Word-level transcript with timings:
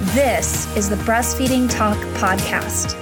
This 0.00 0.66
is 0.76 0.90
the 0.90 0.96
Breastfeeding 0.96 1.70
Talk 1.70 1.96
Podcast. 2.16 3.00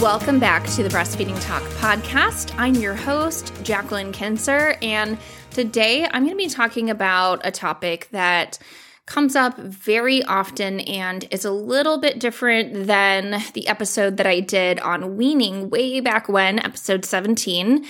Welcome 0.00 0.38
back 0.38 0.66
to 0.68 0.82
the 0.82 0.88
Breastfeeding 0.88 1.38
Talk 1.44 1.62
podcast. 1.74 2.54
I'm 2.56 2.76
your 2.76 2.94
host, 2.94 3.52
Jacqueline 3.62 4.10
Kinser, 4.10 4.82
and 4.82 5.18
today 5.50 6.06
I'm 6.06 6.24
going 6.24 6.30
to 6.30 6.42
be 6.42 6.48
talking 6.48 6.88
about 6.88 7.42
a 7.44 7.50
topic 7.50 8.08
that 8.12 8.58
comes 9.04 9.36
up 9.36 9.58
very 9.58 10.22
often 10.22 10.80
and 10.80 11.28
is 11.30 11.44
a 11.44 11.52
little 11.52 11.98
bit 11.98 12.18
different 12.18 12.86
than 12.86 13.42
the 13.52 13.68
episode 13.68 14.16
that 14.16 14.26
I 14.26 14.40
did 14.40 14.80
on 14.80 15.18
weaning 15.18 15.68
way 15.68 16.00
back 16.00 16.26
when, 16.26 16.58
episode 16.58 17.04
17, 17.04 17.84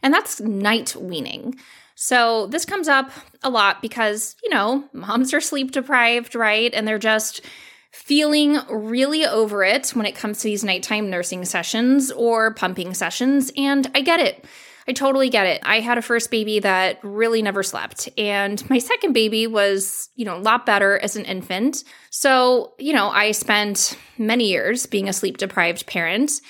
and 0.00 0.14
that's 0.14 0.40
night 0.40 0.94
weaning. 0.94 1.56
So, 2.02 2.46
this 2.46 2.64
comes 2.64 2.88
up 2.88 3.10
a 3.42 3.50
lot 3.50 3.82
because, 3.82 4.34
you 4.42 4.48
know, 4.48 4.84
moms 4.94 5.34
are 5.34 5.40
sleep 5.40 5.70
deprived, 5.70 6.34
right? 6.34 6.72
And 6.72 6.88
they're 6.88 6.98
just 6.98 7.42
feeling 7.92 8.58
really 8.70 9.26
over 9.26 9.62
it 9.62 9.90
when 9.90 10.06
it 10.06 10.14
comes 10.14 10.38
to 10.38 10.44
these 10.44 10.64
nighttime 10.64 11.10
nursing 11.10 11.44
sessions 11.44 12.10
or 12.10 12.54
pumping 12.54 12.94
sessions. 12.94 13.52
And 13.54 13.90
I 13.94 14.00
get 14.00 14.18
it. 14.18 14.46
I 14.88 14.92
totally 14.92 15.28
get 15.28 15.46
it. 15.46 15.60
I 15.62 15.80
had 15.80 15.98
a 15.98 16.02
first 16.02 16.30
baby 16.30 16.58
that 16.60 17.00
really 17.02 17.42
never 17.42 17.62
slept. 17.62 18.08
And 18.16 18.68
my 18.70 18.78
second 18.78 19.12
baby 19.12 19.46
was, 19.46 20.08
you 20.14 20.24
know, 20.24 20.38
a 20.38 20.40
lot 20.40 20.64
better 20.64 20.98
as 21.00 21.16
an 21.16 21.26
infant. 21.26 21.84
So, 22.08 22.72
you 22.78 22.94
know, 22.94 23.10
I 23.10 23.32
spent 23.32 23.98
many 24.16 24.48
years 24.48 24.86
being 24.86 25.10
a 25.10 25.12
sleep 25.12 25.36
deprived 25.36 25.86
parent. 25.86 26.40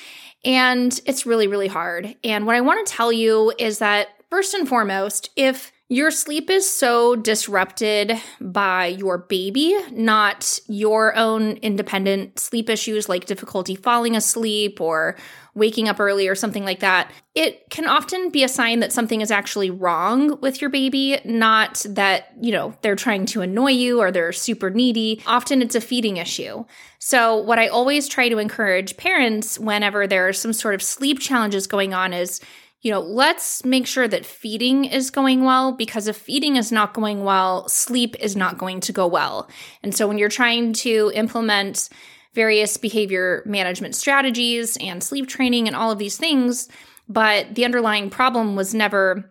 And 0.44 0.98
it's 1.06 1.26
really, 1.26 1.48
really 1.48 1.66
hard. 1.66 2.14
And 2.22 2.46
what 2.46 2.54
I 2.54 2.60
want 2.60 2.86
to 2.86 2.92
tell 2.92 3.12
you 3.12 3.52
is 3.58 3.80
that 3.80 4.10
First 4.30 4.54
and 4.54 4.68
foremost, 4.68 5.30
if 5.34 5.72
your 5.88 6.12
sleep 6.12 6.50
is 6.50 6.70
so 6.70 7.16
disrupted 7.16 8.12
by 8.40 8.86
your 8.86 9.18
baby, 9.18 9.76
not 9.90 10.60
your 10.68 11.16
own 11.16 11.56
independent 11.56 12.38
sleep 12.38 12.70
issues 12.70 13.08
like 13.08 13.24
difficulty 13.24 13.74
falling 13.74 14.14
asleep 14.14 14.80
or 14.80 15.16
waking 15.56 15.88
up 15.88 15.98
early 15.98 16.28
or 16.28 16.36
something 16.36 16.64
like 16.64 16.78
that. 16.78 17.10
It 17.34 17.68
can 17.70 17.88
often 17.88 18.30
be 18.30 18.44
a 18.44 18.48
sign 18.48 18.78
that 18.78 18.92
something 18.92 19.20
is 19.20 19.32
actually 19.32 19.68
wrong 19.68 20.40
with 20.40 20.60
your 20.60 20.70
baby, 20.70 21.18
not 21.24 21.84
that, 21.88 22.28
you 22.40 22.52
know, 22.52 22.72
they're 22.82 22.94
trying 22.94 23.26
to 23.26 23.40
annoy 23.40 23.72
you 23.72 23.98
or 23.98 24.12
they're 24.12 24.32
super 24.32 24.70
needy. 24.70 25.20
Often 25.26 25.60
it's 25.60 25.74
a 25.74 25.80
feeding 25.80 26.18
issue. 26.18 26.64
So, 27.00 27.36
what 27.36 27.58
I 27.58 27.66
always 27.66 28.06
try 28.06 28.28
to 28.28 28.38
encourage 28.38 28.96
parents 28.96 29.58
whenever 29.58 30.06
there 30.06 30.28
are 30.28 30.32
some 30.32 30.52
sort 30.52 30.76
of 30.76 30.82
sleep 30.84 31.18
challenges 31.18 31.66
going 31.66 31.94
on 31.94 32.12
is 32.12 32.40
you 32.82 32.90
know, 32.90 33.00
let's 33.00 33.64
make 33.64 33.86
sure 33.86 34.08
that 34.08 34.24
feeding 34.24 34.86
is 34.86 35.10
going 35.10 35.44
well 35.44 35.72
because 35.72 36.06
if 36.06 36.16
feeding 36.16 36.56
is 36.56 36.72
not 36.72 36.94
going 36.94 37.24
well, 37.24 37.68
sleep 37.68 38.16
is 38.20 38.36
not 38.36 38.58
going 38.58 38.80
to 38.80 38.92
go 38.92 39.06
well. 39.06 39.48
And 39.82 39.94
so 39.94 40.08
when 40.08 40.16
you're 40.16 40.30
trying 40.30 40.72
to 40.74 41.12
implement 41.14 41.90
various 42.34 42.76
behavior 42.76 43.42
management 43.44 43.94
strategies 43.94 44.78
and 44.78 45.02
sleep 45.02 45.28
training 45.28 45.66
and 45.66 45.76
all 45.76 45.90
of 45.90 45.98
these 45.98 46.16
things, 46.16 46.68
but 47.08 47.54
the 47.54 47.64
underlying 47.64 48.08
problem 48.08 48.56
was 48.56 48.72
never 48.72 49.30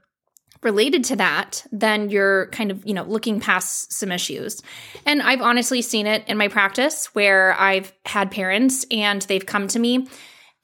related 0.62 1.06
to 1.06 1.16
that, 1.16 1.66
then 1.72 2.10
you're 2.10 2.48
kind 2.48 2.70
of, 2.70 2.86
you 2.86 2.94
know, 2.94 3.04
looking 3.04 3.40
past 3.40 3.94
some 3.94 4.12
issues. 4.12 4.62
And 5.06 5.22
I've 5.22 5.42
honestly 5.42 5.81
seen 5.81 6.06
it 6.06 6.24
in 6.28 6.38
my 6.38 6.50
practice 6.50 7.08
where 7.16 7.56
I've 7.60 7.94
had 8.06 8.30
parents 8.30 8.86
and 8.92 9.22
they've 9.24 9.46
come 9.46 9.70
to 9.70 9.80
me 9.80 10.08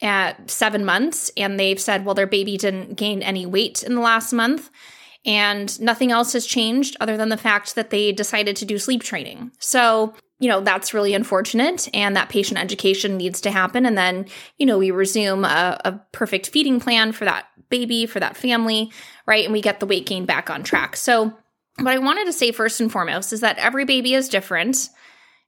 at 0.01 0.49
seven 0.49 0.83
months 0.83 1.31
and 1.37 1.59
they've 1.59 1.79
said, 1.79 2.05
well, 2.05 2.15
their 2.15 2.27
baby 2.27 2.57
didn't 2.57 2.95
gain 2.95 3.21
any 3.21 3.45
weight 3.45 3.83
in 3.83 3.95
the 3.95 4.01
last 4.01 4.33
month 4.33 4.69
and 5.25 5.79
nothing 5.81 6.11
else 6.11 6.33
has 6.33 6.45
changed 6.45 6.95
other 6.99 7.17
than 7.17 7.29
the 7.29 7.37
fact 7.37 7.75
that 7.75 7.89
they 7.89 8.11
decided 8.11 8.55
to 8.57 8.65
do 8.65 8.77
sleep 8.77 9.01
training. 9.01 9.51
So, 9.59 10.13
you 10.39 10.49
know, 10.49 10.61
that's 10.61 10.93
really 10.93 11.13
unfortunate 11.13 11.89
and 11.93 12.15
that 12.15 12.29
patient 12.29 12.59
education 12.59 13.17
needs 13.17 13.41
to 13.41 13.51
happen. 13.51 13.85
And 13.85 13.97
then, 13.97 14.25
you 14.57 14.65
know, 14.65 14.77
we 14.77 14.91
resume 14.91 15.45
a, 15.45 15.79
a 15.83 15.93
perfect 16.11 16.49
feeding 16.49 16.79
plan 16.79 17.11
for 17.11 17.25
that 17.25 17.47
baby, 17.69 18.05
for 18.05 18.19
that 18.19 18.37
family, 18.37 18.91
right? 19.25 19.43
And 19.43 19.53
we 19.53 19.61
get 19.61 19.79
the 19.79 19.85
weight 19.85 20.05
gain 20.05 20.25
back 20.25 20.49
on 20.49 20.63
track. 20.63 20.95
So, 20.95 21.33
what 21.79 21.93
I 21.93 21.97
wanted 21.97 22.25
to 22.25 22.33
say 22.33 22.53
first 22.53 22.79
and 22.79 22.89
foremost 22.89 23.33
is 23.33 23.41
that 23.41 23.57
every 23.57 23.83
baby 23.83 24.13
is 24.13 24.29
different. 24.29 24.89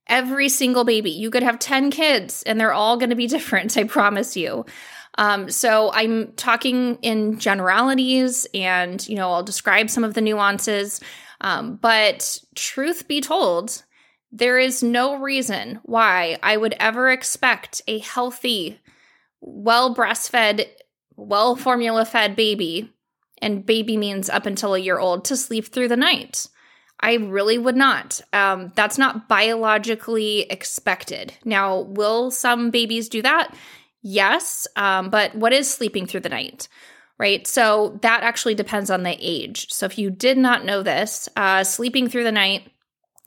Every 0.10 0.50
single 0.50 0.84
baby. 0.84 1.12
You 1.12 1.30
could 1.30 1.44
have 1.44 1.60
10 1.60 1.92
kids 1.92 2.44
and 2.44 2.60
they're 2.60 2.74
all 2.74 2.98
going 2.98 3.10
to 3.10 3.16
be 3.16 3.28
different, 3.38 3.78
I 3.78 3.84
promise 3.84 4.36
you. 4.36 4.66
Um, 5.18 5.50
so 5.50 5.92
I'm 5.94 6.34
talking 6.34 7.00
in 7.02 7.40
generalities 7.40 8.46
and, 8.54 9.08
you 9.08 9.16
know, 9.16 9.32
I'll 9.32 9.44
describe 9.44 9.90
some 9.90 10.04
of 10.04 10.14
the 10.14 10.22
nuances. 10.22 11.02
Um, 11.42 11.76
but 11.76 12.40
truth 12.56 13.08
be 13.08 13.22
told, 13.22 13.84
there 14.32 14.60
is 14.60 14.84
no 14.84 15.16
reason 15.16 15.80
why 15.84 16.38
I 16.44 16.58
would 16.58 16.76
ever 16.80 17.10
expect 17.10 17.82
a 17.88 18.00
healthy, 18.00 18.80
well 19.42 19.96
breastfed, 19.96 20.66
well 21.16 21.56
formula 21.56 22.06
fed 22.06 22.36
baby, 22.36 22.92
and 23.42 23.66
baby 23.66 23.98
means 23.98 24.30
up 24.30 24.46
until 24.46 24.76
a 24.76 24.80
year 24.80 25.00
old, 25.00 25.26
to 25.26 25.38
sleep 25.38 25.66
through 25.66 25.88
the 25.88 25.98
night. 25.98 26.48
I 27.00 27.16
really 27.16 27.58
would 27.58 27.76
not. 27.76 28.22
Um, 28.34 28.72
that's 28.76 28.98
not 28.98 29.28
biologically 29.28 30.42
expected. 30.50 31.34
Now, 31.46 31.82
will 31.82 32.32
some 32.32 32.72
babies 32.72 33.08
do 33.10 33.22
that? 33.22 33.54
Yes. 34.02 34.68
Um, 34.76 35.10
but 35.10 35.36
what 35.36 35.54
is 35.54 35.72
sleeping 35.72 36.08
through 36.08 36.22
the 36.22 36.30
night? 36.30 36.68
Right. 37.20 37.48
So 37.48 37.98
that 38.04 38.22
actually 38.24 38.56
depends 38.56 38.92
on 38.92 39.04
the 39.04 39.18
age. 39.20 39.72
So 39.72 39.86
if 39.88 39.98
you 39.98 40.12
did 40.12 40.38
not 40.38 40.66
know 40.66 40.84
this, 40.84 41.28
uh, 41.36 41.64
sleeping 41.64 42.10
through 42.10 42.24
the 42.24 42.32
night 42.32 42.72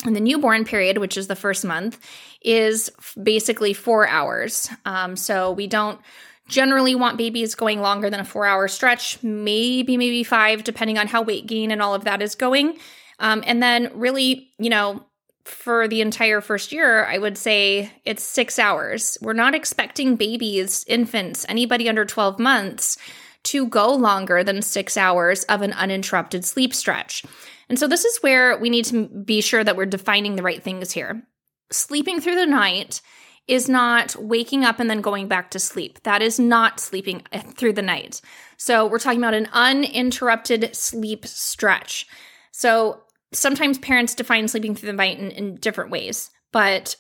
in 0.06 0.12
the 0.12 0.20
newborn 0.20 0.64
period, 0.64 0.98
which 0.98 1.16
is 1.16 1.26
the 1.26 1.36
first 1.36 1.64
month, 1.64 1.98
is 2.40 2.90
basically 3.20 3.72
four 3.72 4.06
hours. 4.06 4.70
Um, 4.84 5.16
so 5.16 5.50
we 5.50 5.66
don't 5.66 6.00
generally 6.46 6.94
want 6.94 7.18
babies 7.18 7.54
going 7.54 7.80
longer 7.80 8.10
than 8.10 8.20
a 8.20 8.24
four 8.24 8.46
hour 8.46 8.68
stretch, 8.68 9.22
maybe, 9.22 9.96
maybe 9.96 10.24
five, 10.24 10.64
depending 10.64 10.98
on 10.98 11.06
how 11.06 11.22
weight 11.22 11.46
gain 11.46 11.70
and 11.70 11.82
all 11.82 11.94
of 11.94 12.04
that 12.04 12.22
is 12.22 12.34
going. 12.34 12.78
Um, 13.20 13.44
and 13.46 13.62
then, 13.62 13.90
really, 13.94 14.50
you 14.58 14.70
know, 14.70 15.04
for 15.44 15.88
the 15.88 16.00
entire 16.00 16.40
first 16.40 16.72
year, 16.72 17.04
I 17.04 17.18
would 17.18 17.36
say 17.38 17.90
it's 18.04 18.22
six 18.22 18.58
hours. 18.58 19.18
We're 19.20 19.32
not 19.32 19.54
expecting 19.54 20.16
babies, 20.16 20.84
infants, 20.88 21.46
anybody 21.48 21.88
under 21.88 22.04
12 22.04 22.38
months 22.38 22.98
to 23.42 23.66
go 23.66 23.94
longer 23.94 24.44
than 24.44 24.62
six 24.62 24.96
hours 24.96 25.44
of 25.44 25.62
an 25.62 25.72
uninterrupted 25.72 26.44
sleep 26.44 26.74
stretch. 26.74 27.24
And 27.68 27.78
so, 27.78 27.86
this 27.86 28.04
is 28.04 28.22
where 28.22 28.58
we 28.58 28.70
need 28.70 28.86
to 28.86 29.06
be 29.08 29.40
sure 29.40 29.62
that 29.64 29.76
we're 29.76 29.86
defining 29.86 30.36
the 30.36 30.42
right 30.42 30.62
things 30.62 30.92
here. 30.92 31.22
Sleeping 31.70 32.20
through 32.20 32.34
the 32.34 32.46
night 32.46 33.00
is 33.46 33.68
not 33.68 34.14
waking 34.16 34.64
up 34.64 34.78
and 34.78 34.90
then 34.90 35.00
going 35.00 35.26
back 35.26 35.50
to 35.50 35.58
sleep. 35.58 36.02
That 36.02 36.22
is 36.22 36.38
not 36.38 36.80
sleeping 36.80 37.22
through 37.56 37.72
the 37.74 37.82
night. 37.82 38.20
So, 38.56 38.86
we're 38.86 38.98
talking 38.98 39.20
about 39.20 39.34
an 39.34 39.48
uninterrupted 39.52 40.74
sleep 40.74 41.26
stretch. 41.26 42.06
So, 42.50 43.04
sometimes 43.32 43.78
parents 43.78 44.14
define 44.14 44.48
sleeping 44.48 44.74
through 44.74 44.88
the 44.88 44.92
night 44.92 45.18
in, 45.18 45.30
in 45.30 45.56
different 45.56 45.90
ways. 45.90 46.30
But 46.52 46.96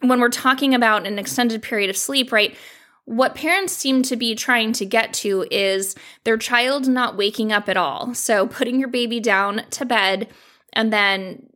when 0.00 0.20
we're 0.20 0.28
talking 0.28 0.74
about 0.74 1.06
an 1.06 1.18
extended 1.18 1.62
period 1.62 1.90
of 1.90 1.96
sleep, 1.96 2.32
right, 2.32 2.56
what 3.04 3.34
parents 3.34 3.72
seem 3.72 4.02
to 4.02 4.16
be 4.16 4.34
trying 4.34 4.72
to 4.74 4.84
get 4.84 5.14
to 5.14 5.46
is 5.50 5.94
their 6.24 6.36
child 6.36 6.86
not 6.86 7.16
waking 7.16 7.52
up 7.52 7.68
at 7.68 7.76
all. 7.76 8.14
So 8.14 8.46
putting 8.46 8.78
your 8.78 8.90
baby 8.90 9.18
down 9.18 9.62
to 9.70 9.84
bed 9.86 10.28
and 10.74 10.92
then, 10.92 11.46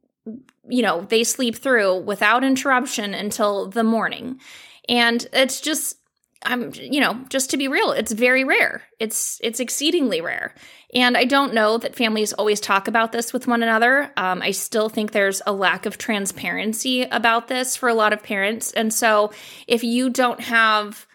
you 0.69 0.83
know, 0.83 1.03
they 1.03 1.25
sleep 1.25 1.57
through 1.57 1.99
without 2.01 2.43
interruption 2.43 3.13
until 3.13 3.69
the 3.69 3.85
morning. 3.85 4.41
And 4.89 5.27
it's 5.33 5.61
just 5.61 5.99
I'm 6.45 6.73
you 6.75 7.01
know, 7.01 7.25
just 7.29 7.51
to 7.51 7.57
be 7.57 7.69
real, 7.69 7.93
it's 7.93 8.13
very 8.13 8.45
rare. 8.45 8.83
It's 8.99 9.41
it's 9.43 9.61
exceedingly 9.61 10.21
rare. 10.21 10.55
And 10.95 11.17
I 11.17 11.25
don't 11.25 11.55
know 11.55 11.79
that 11.79 11.97
families 11.97 12.33
always 12.33 12.61
talk 12.61 12.87
about 12.87 13.13
this 13.13 13.33
with 13.33 13.47
one 13.47 13.63
another. 13.63 14.13
Um, 14.17 14.43
I 14.43 14.51
still 14.51 14.89
think 14.89 15.13
there's 15.13 15.41
a 15.47 15.53
lack 15.53 15.87
of 15.87 15.99
transparency 15.99 17.03
about 17.03 17.49
this 17.49 17.77
for 17.77 17.89
a 17.89 17.95
lot 17.95 18.13
of 18.13 18.23
parents. 18.23 18.73
And 18.73 18.93
so 18.93 19.33
if 19.67 19.83
you 19.83 20.11
don't 20.11 20.41
have 20.41 21.07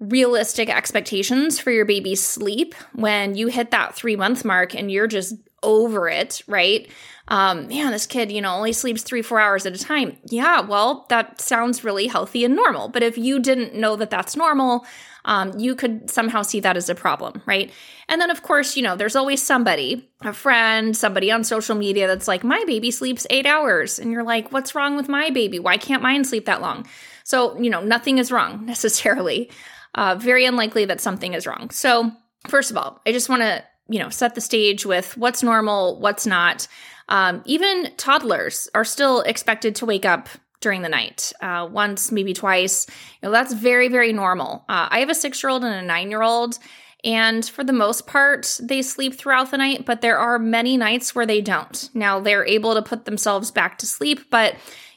realistic 0.00 0.70
expectations 0.70 1.58
for 1.60 1.70
your 1.70 1.84
baby's 1.84 2.24
sleep 2.24 2.74
when 2.94 3.34
you 3.34 3.48
hit 3.48 3.70
that 3.70 3.94
three 3.94 4.16
month 4.16 4.44
mark 4.44 4.74
and 4.74 4.90
you're 4.90 5.06
just 5.06 5.34
over 5.62 6.08
it, 6.08 6.42
right? 6.46 6.88
Um, 7.28 7.68
man, 7.68 7.92
this 7.92 8.06
kid, 8.06 8.32
you 8.32 8.40
know, 8.40 8.54
only 8.54 8.72
sleeps 8.72 9.02
three, 9.02 9.22
four 9.22 9.38
hours 9.38 9.64
at 9.64 9.74
a 9.74 9.78
time. 9.78 10.16
Yeah, 10.26 10.60
well, 10.60 11.06
that 11.10 11.40
sounds 11.40 11.84
really 11.84 12.08
healthy 12.08 12.44
and 12.44 12.56
normal. 12.56 12.88
But 12.88 13.04
if 13.04 13.16
you 13.16 13.38
didn't 13.38 13.74
know 13.74 13.94
that 13.96 14.10
that's 14.10 14.36
normal, 14.36 14.84
um, 15.24 15.58
you 15.58 15.74
could 15.74 16.10
somehow 16.10 16.42
see 16.42 16.60
that 16.60 16.76
as 16.76 16.88
a 16.88 16.94
problem, 16.94 17.42
right? 17.46 17.70
And 18.08 18.20
then, 18.20 18.30
of 18.30 18.42
course, 18.42 18.76
you 18.76 18.82
know, 18.82 18.96
there's 18.96 19.16
always 19.16 19.42
somebody, 19.42 20.10
a 20.22 20.32
friend, 20.32 20.96
somebody 20.96 21.30
on 21.30 21.44
social 21.44 21.76
media 21.76 22.06
that's 22.06 22.26
like, 22.26 22.42
my 22.42 22.62
baby 22.66 22.90
sleeps 22.90 23.26
eight 23.30 23.46
hours. 23.46 23.98
And 23.98 24.10
you're 24.10 24.24
like, 24.24 24.50
what's 24.50 24.74
wrong 24.74 24.96
with 24.96 25.08
my 25.08 25.30
baby? 25.30 25.58
Why 25.58 25.76
can't 25.76 26.02
mine 26.02 26.24
sleep 26.24 26.46
that 26.46 26.60
long? 26.60 26.86
So, 27.24 27.56
you 27.60 27.70
know, 27.70 27.80
nothing 27.82 28.18
is 28.18 28.32
wrong 28.32 28.64
necessarily. 28.66 29.50
Uh, 29.94 30.16
very 30.16 30.44
unlikely 30.44 30.84
that 30.86 31.00
something 31.00 31.34
is 31.34 31.46
wrong. 31.46 31.70
So, 31.70 32.10
first 32.48 32.70
of 32.70 32.76
all, 32.76 33.00
I 33.06 33.12
just 33.12 33.28
want 33.28 33.42
to, 33.42 33.64
you 33.90 33.98
know, 33.98 34.08
set 34.08 34.34
the 34.34 34.40
stage 34.40 34.86
with 34.86 35.16
what's 35.16 35.42
normal, 35.42 35.98
what's 35.98 36.26
not. 36.26 36.68
Um, 37.08 37.42
even 37.44 37.90
toddlers 37.96 38.68
are 38.72 38.84
still 38.84 39.22
expected 39.22 39.74
to 39.76 39.86
wake 39.86 40.06
up 40.06 40.28
during 40.60 40.82
the 40.82 40.88
night, 40.88 41.32
uh, 41.40 41.68
once, 41.70 42.12
maybe 42.12 42.32
twice. 42.32 42.86
You 43.20 43.28
know, 43.28 43.32
that's 43.32 43.52
very, 43.52 43.88
very 43.88 44.12
normal. 44.12 44.64
Uh, 44.68 44.88
I 44.90 45.00
have 45.00 45.10
a 45.10 45.14
six 45.14 45.42
year 45.42 45.50
old 45.50 45.64
and 45.64 45.74
a 45.74 45.82
nine 45.82 46.10
year 46.10 46.22
old, 46.22 46.58
and 47.02 47.44
for 47.44 47.64
the 47.64 47.72
most 47.72 48.06
part, 48.06 48.60
they 48.62 48.82
sleep 48.82 49.14
throughout 49.14 49.50
the 49.50 49.58
night, 49.58 49.86
but 49.86 50.02
there 50.02 50.18
are 50.18 50.38
many 50.38 50.76
nights 50.76 51.14
where 51.14 51.26
they 51.26 51.40
don't. 51.40 51.90
Now, 51.94 52.20
they're 52.20 52.46
able 52.46 52.74
to 52.74 52.82
put 52.82 53.06
themselves 53.06 53.50
back 53.50 53.78
to 53.78 53.86
sleep, 53.86 54.30
but 54.30 54.54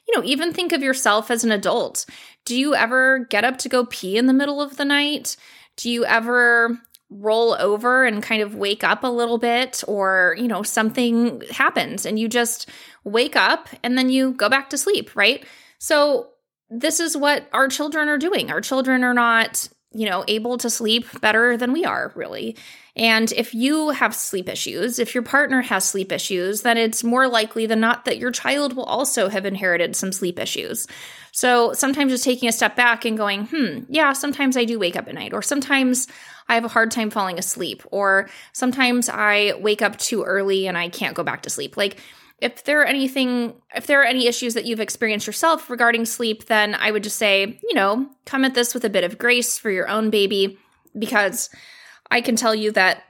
you 0.08 0.16
know, 0.16 0.26
even 0.26 0.54
think 0.54 0.74
of 0.74 0.84
yourself 0.84 1.32
as 1.32 1.44
an 1.44 1.52
adult. 1.52 2.06
Do 2.46 2.56
you 2.58 2.76
ever 2.76 3.20
get 3.30 3.46
up 3.46 3.58
to 3.60 3.70
go 3.70 3.86
pee 3.86 4.18
in 4.18 4.28
the 4.28 4.34
middle 4.34 4.62
of 4.62 4.76
the 4.76 4.86
night? 4.86 5.38
Do 5.78 5.90
you 5.90 6.06
ever 6.06 6.78
roll 7.20 7.56
over 7.60 8.06
and 8.06 8.24
kind 8.24 8.42
of 8.42 8.56
wake 8.56 8.84
up 8.84 9.04
a 9.04 9.08
little 9.08 9.38
bit 9.38 9.84
or 9.88 10.36
you 10.38 10.48
know 10.48 10.64
something 10.64 11.42
happens 11.52 12.06
and 12.06 12.20
you 12.20 12.28
just 12.28 12.70
wake 13.04 13.36
up 13.36 13.70
and 13.84 13.98
then 13.98 14.10
you 14.10 14.32
go 14.34 14.50
back 14.50 14.70
to 14.70 14.78
sleep 14.78 15.16
right? 15.16 15.46
So 15.80 16.30
this 16.70 17.00
is 17.00 17.16
what 17.16 17.48
our 17.54 17.68
children 17.68 18.08
are 18.08 18.18
doing. 18.18 18.50
Our 18.50 18.62
children 18.62 19.04
are 19.04 19.14
not 19.14 19.70
you 19.94 20.10
know 20.10 20.24
able 20.28 20.58
to 20.58 20.70
sleep 20.70 21.06
better 21.22 21.58
than 21.58 21.72
we 21.72 21.86
are 21.86 22.12
really 22.16 22.56
and 22.96 23.32
if 23.34 23.54
you 23.54 23.90
have 23.90 24.14
sleep 24.14 24.48
issues 24.50 25.00
if 25.00 25.14
your 25.14 25.24
partner 25.24 25.62
has 25.62 25.84
sleep 25.84 26.12
issues 26.12 26.62
then 26.62 26.78
it's 26.78 27.04
more 27.04 27.28
likely 27.28 27.66
than 27.66 27.80
not 27.80 28.06
that 28.06 28.18
your 28.18 28.32
child 28.32 28.76
will 28.76 28.84
also 28.84 29.30
have 29.30 29.46
inherited 29.46 29.96
some 29.96 30.12
sleep 30.12 30.40
issues 30.40 30.88
so 31.36 31.74
sometimes 31.74 32.12
just 32.12 32.24
taking 32.24 32.48
a 32.48 32.52
step 32.52 32.76
back 32.76 33.06
and 33.06 33.18
going, 33.18 33.48
hmm, 33.48 33.80
yeah, 33.90 34.14
sometimes 34.14 34.56
I 34.56 34.66
do 34.66 34.78
wake 34.78 34.96
up 34.96 35.08
at 35.08 35.16
night, 35.16 35.34
or 35.34 35.42
sometimes 35.42 36.08
I 36.48 36.54
have 36.54 36.64
a 36.64 36.70
hard 36.70 36.92
time 36.92 37.10
falling 37.10 37.40
asleep, 37.40 37.82
or 37.90 38.30
sometimes 38.54 39.10
I 39.10 39.54
wake 39.60 39.82
up 39.82 39.98
too 39.98 40.22
early 40.24 40.68
and 40.68 40.78
I 40.78 40.90
can't 40.90 41.16
go 41.16 41.24
back 41.24 41.42
to 41.42 41.50
sleep. 41.50 41.76
Like, 41.76 41.98
if 42.44 42.64
there 42.64 42.82
are 42.82 42.86
anything 42.86 43.54
if 43.76 43.88
there 43.88 44.02
are 44.02 44.06
any 44.06 44.28
issues 44.28 44.54
that 44.54 44.66
you've 44.66 44.80
experienced 44.80 45.28
yourself 45.28 45.70
regarding 45.70 46.06
sleep 46.06 46.46
then 46.46 46.76
i 46.76 46.92
would 46.92 47.04
just 47.04 47.18
say 47.18 47.60
you 47.64 47.74
know 47.74 48.08
come 48.26 48.46
at 48.46 48.54
this 48.54 48.74
with 48.74 48.86
a 48.86 48.90
bit 48.90 49.04
of 49.04 49.18
grace 49.18 49.58
for 49.58 49.72
your 49.72 49.88
own 49.88 50.10
baby 50.10 50.58
because 50.98 51.50
i 52.12 52.22
can 52.22 52.36
tell 52.36 52.54
you 52.54 52.72
that 52.72 53.04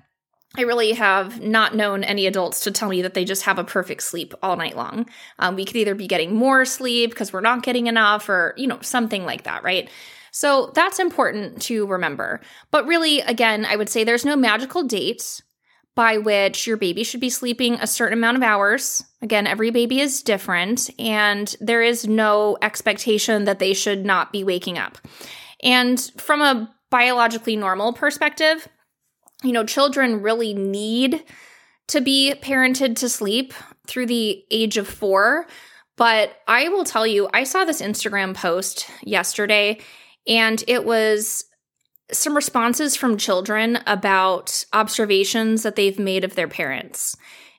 I 0.55 0.61
really 0.61 0.91
have 0.91 1.41
not 1.41 1.75
known 1.75 2.03
any 2.03 2.27
adults 2.27 2.59
to 2.61 2.71
tell 2.71 2.89
me 2.89 3.01
that 3.01 3.15
they 3.15 3.25
just 3.25 3.41
have 3.43 3.57
a 3.57 3.63
perfect 3.63 4.03
sleep 4.03 4.35
all 4.43 4.55
night 4.55 4.77
long. 4.77 5.07
Um, 5.39 5.55
we 5.55 5.65
could 5.65 5.77
either 5.77 5.95
be 5.95 6.05
getting 6.05 6.35
more 6.35 6.63
sleep 6.63 7.09
because 7.09 7.33
we're 7.33 7.41
not 7.41 7.63
getting 7.63 7.87
enough 7.87 8.29
or, 8.29 8.53
you 8.55 8.67
know, 8.67 8.77
something 8.81 9.25
like 9.25 9.45
that, 9.45 9.63
right? 9.63 9.89
So 10.31 10.71
that's 10.75 10.99
important 10.99 11.61
to 11.63 11.87
remember. 11.87 12.39
But 12.69 12.85
really, 12.85 13.21
again, 13.21 13.65
I 13.65 13.75
would 13.75 13.89
say 13.89 14.03
there's 14.03 14.25
no 14.25 14.35
magical 14.35 14.83
date 14.83 15.41
by 15.95 16.17
which 16.17 16.65
your 16.65 16.77
baby 16.77 17.03
should 17.03 17.19
be 17.19 17.29
sleeping 17.29 17.75
a 17.75 17.87
certain 17.87 18.17
amount 18.17 18.37
of 18.37 18.43
hours. 18.43 19.03
Again, 19.21 19.45
every 19.45 19.69
baby 19.69 19.99
is 19.99 20.23
different, 20.23 20.89
and 20.97 21.55
there 21.59 21.81
is 21.83 22.07
no 22.07 22.57
expectation 22.61 23.43
that 23.43 23.59
they 23.59 23.73
should 23.73 24.05
not 24.05 24.31
be 24.31 24.43
waking 24.43 24.77
up. 24.77 24.97
And 25.61 25.99
from 26.17 26.41
a 26.41 26.73
biologically 26.89 27.55
normal 27.55 27.93
perspective, 27.93 28.67
you 29.43 29.51
know, 29.51 29.65
children 29.65 30.21
really 30.21 30.53
need 30.53 31.23
to 31.87 32.01
be 32.01 32.33
parented 32.41 32.95
to 32.97 33.09
sleep 33.09 33.53
through 33.87 34.07
the 34.07 34.43
age 34.49 34.77
of 34.77 34.87
four. 34.87 35.47
But 35.95 36.37
I 36.47 36.69
will 36.69 36.85
tell 36.85 37.05
you, 37.05 37.29
I 37.33 37.43
saw 37.43 37.65
this 37.65 37.81
Instagram 37.81 38.33
post 38.33 38.89
yesterday, 39.03 39.79
and 40.27 40.63
it 40.67 40.85
was 40.85 41.45
some 42.11 42.35
responses 42.35 42.95
from 42.95 43.17
children 43.17 43.79
about 43.87 44.65
observations 44.73 45.63
that 45.63 45.75
they've 45.75 45.99
made 45.99 46.23
of 46.23 46.35
their 46.35 46.47
parents. 46.47 47.15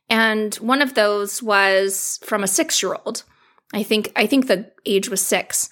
And 0.08 0.54
one 0.56 0.82
of 0.82 0.94
those 0.94 1.42
was 1.42 2.18
from 2.22 2.44
a 2.44 2.48
six 2.48 2.82
year 2.82 2.94
old. 2.94 3.24
I 3.72 3.82
think 3.82 4.12
I 4.14 4.26
think 4.26 4.46
the 4.46 4.70
age 4.84 5.08
was 5.08 5.20
six. 5.20 5.70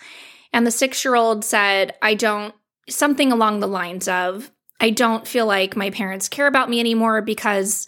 And 0.53 0.67
the 0.67 0.71
six 0.71 1.05
year 1.05 1.15
old 1.15 1.45
said, 1.45 1.95
I 2.03 2.15
don't 2.15 2.55
something 2.89 3.31
along 3.31 3.61
the 3.61 3.69
lines 3.69 4.09
of, 4.09 4.51
I 4.81 4.91
don't 4.91 5.29
feel 5.29 5.47
like 5.47 5.77
my 5.77 5.91
parents 5.91 6.29
care 6.29 6.47
about 6.47 6.69
me 6.69 6.81
anymore 6.81 7.23
because 7.23 7.87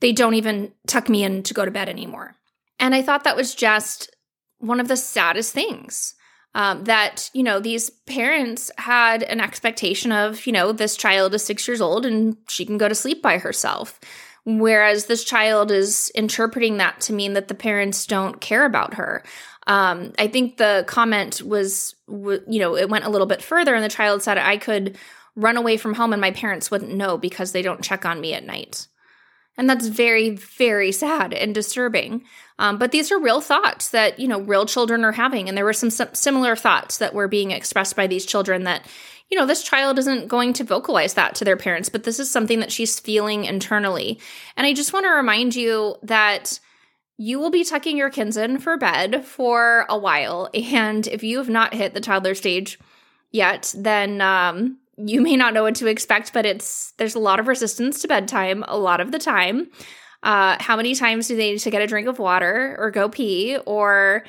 they 0.00 0.12
don't 0.12 0.34
even 0.34 0.72
tuck 0.86 1.08
me 1.08 1.24
in 1.24 1.42
to 1.44 1.54
go 1.54 1.64
to 1.64 1.70
bed 1.70 1.88
anymore. 1.88 2.36
And 2.78 2.94
I 2.94 3.02
thought 3.02 3.24
that 3.24 3.36
was 3.36 3.54
just 3.54 4.10
one 4.58 4.80
of 4.80 4.88
the 4.88 4.96
saddest 4.96 5.52
things. 5.52 6.14
Um, 6.54 6.84
that, 6.84 7.30
you 7.32 7.44
know, 7.44 7.60
these 7.60 7.90
parents 7.90 8.72
had 8.76 9.22
an 9.22 9.40
expectation 9.40 10.10
of, 10.10 10.46
you 10.46 10.52
know, 10.52 10.72
this 10.72 10.96
child 10.96 11.32
is 11.34 11.44
six 11.44 11.68
years 11.68 11.80
old 11.80 12.04
and 12.04 12.36
she 12.48 12.66
can 12.66 12.76
go 12.76 12.88
to 12.88 12.94
sleep 12.94 13.22
by 13.22 13.38
herself. 13.38 14.00
Whereas 14.44 15.06
this 15.06 15.22
child 15.22 15.70
is 15.70 16.10
interpreting 16.14 16.78
that 16.78 17.00
to 17.02 17.12
mean 17.12 17.34
that 17.34 17.48
the 17.48 17.54
parents 17.54 18.06
don't 18.06 18.40
care 18.40 18.64
about 18.64 18.94
her. 18.94 19.22
Um, 19.66 20.12
I 20.18 20.26
think 20.26 20.56
the 20.56 20.84
comment 20.88 21.42
was, 21.42 21.94
you 22.08 22.42
know, 22.46 22.76
it 22.76 22.88
went 22.88 23.04
a 23.04 23.10
little 23.10 23.26
bit 23.26 23.42
further, 23.42 23.74
and 23.74 23.84
the 23.84 23.88
child 23.88 24.22
said, 24.22 24.38
I 24.38 24.56
could 24.56 24.98
run 25.36 25.56
away 25.56 25.76
from 25.76 25.94
home 25.94 26.12
and 26.12 26.20
my 26.20 26.32
parents 26.32 26.70
wouldn't 26.70 26.94
know 26.94 27.16
because 27.16 27.52
they 27.52 27.62
don't 27.62 27.84
check 27.84 28.04
on 28.04 28.20
me 28.20 28.34
at 28.34 28.44
night. 28.44 28.88
And 29.56 29.68
that's 29.68 29.88
very, 29.88 30.30
very 30.30 30.92
sad 30.92 31.34
and 31.34 31.54
disturbing. 31.54 32.24
Um, 32.58 32.78
but 32.78 32.92
these 32.92 33.10
are 33.10 33.18
real 33.18 33.40
thoughts 33.40 33.88
that, 33.90 34.18
you 34.18 34.28
know, 34.28 34.40
real 34.40 34.66
children 34.66 35.04
are 35.04 35.12
having. 35.12 35.48
And 35.48 35.56
there 35.56 35.64
were 35.64 35.72
some, 35.72 35.90
similar 35.90 36.56
thoughts 36.56 36.98
that 36.98 37.14
were 37.14 37.28
being 37.28 37.50
expressed 37.50 37.96
by 37.96 38.06
these 38.06 38.26
children 38.26 38.64
that, 38.64 38.86
you 39.30 39.38
know, 39.38 39.46
this 39.46 39.62
child 39.62 39.98
isn't 39.98 40.28
going 40.28 40.52
to 40.54 40.64
vocalize 40.64 41.14
that 41.14 41.34
to 41.36 41.44
their 41.44 41.56
parents, 41.56 41.88
but 41.88 42.04
this 42.04 42.18
is 42.18 42.30
something 42.30 42.60
that 42.60 42.72
she's 42.72 43.00
feeling 43.00 43.44
internally. 43.44 44.20
And 44.56 44.66
I 44.66 44.72
just 44.72 44.92
want 44.92 45.04
to 45.04 45.10
remind 45.10 45.54
you 45.54 45.96
that 46.02 46.58
you 47.16 47.38
will 47.38 47.50
be 47.50 47.64
tucking 47.64 47.98
your 47.98 48.08
kids 48.08 48.38
in 48.38 48.58
for 48.58 48.78
bed 48.78 49.24
for 49.24 49.84
a 49.88 49.98
while. 49.98 50.48
And 50.54 51.06
if 51.06 51.22
you 51.22 51.38
have 51.38 51.50
not 51.50 51.74
hit 51.74 51.92
the 51.92 52.00
toddler 52.00 52.34
stage 52.34 52.78
yet, 53.30 53.74
then 53.76 54.20
um, 54.20 54.78
you 55.06 55.20
may 55.20 55.36
not 55.36 55.54
know 55.54 55.62
what 55.62 55.76
to 55.76 55.86
expect, 55.86 56.32
but 56.32 56.46
it's 56.46 56.92
there's 56.98 57.14
a 57.14 57.20
lot 57.20 57.40
of 57.40 57.48
resistance 57.48 58.00
to 58.00 58.08
bedtime 58.08 58.64
a 58.68 58.78
lot 58.78 59.00
of 59.00 59.12
the 59.12 59.18
time. 59.18 59.70
Uh, 60.22 60.56
how 60.60 60.76
many 60.76 60.94
times 60.94 61.28
do 61.28 61.36
they 61.36 61.52
need 61.52 61.58
to 61.60 61.70
get 61.70 61.82
a 61.82 61.86
drink 61.86 62.06
of 62.06 62.18
water 62.18 62.76
or 62.78 62.90
go 62.90 63.08
pee 63.08 63.56
or 63.66 64.24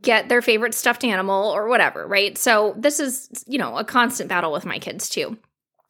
get 0.00 0.28
their 0.28 0.42
favorite 0.42 0.74
stuffed 0.74 1.04
animal 1.04 1.50
or 1.50 1.68
whatever, 1.68 2.06
right? 2.06 2.36
So 2.38 2.74
this 2.76 3.00
is, 3.00 3.28
you 3.46 3.58
know, 3.58 3.76
a 3.76 3.84
constant 3.84 4.28
battle 4.28 4.52
with 4.52 4.64
my 4.64 4.78
kids 4.78 5.08
too. 5.08 5.36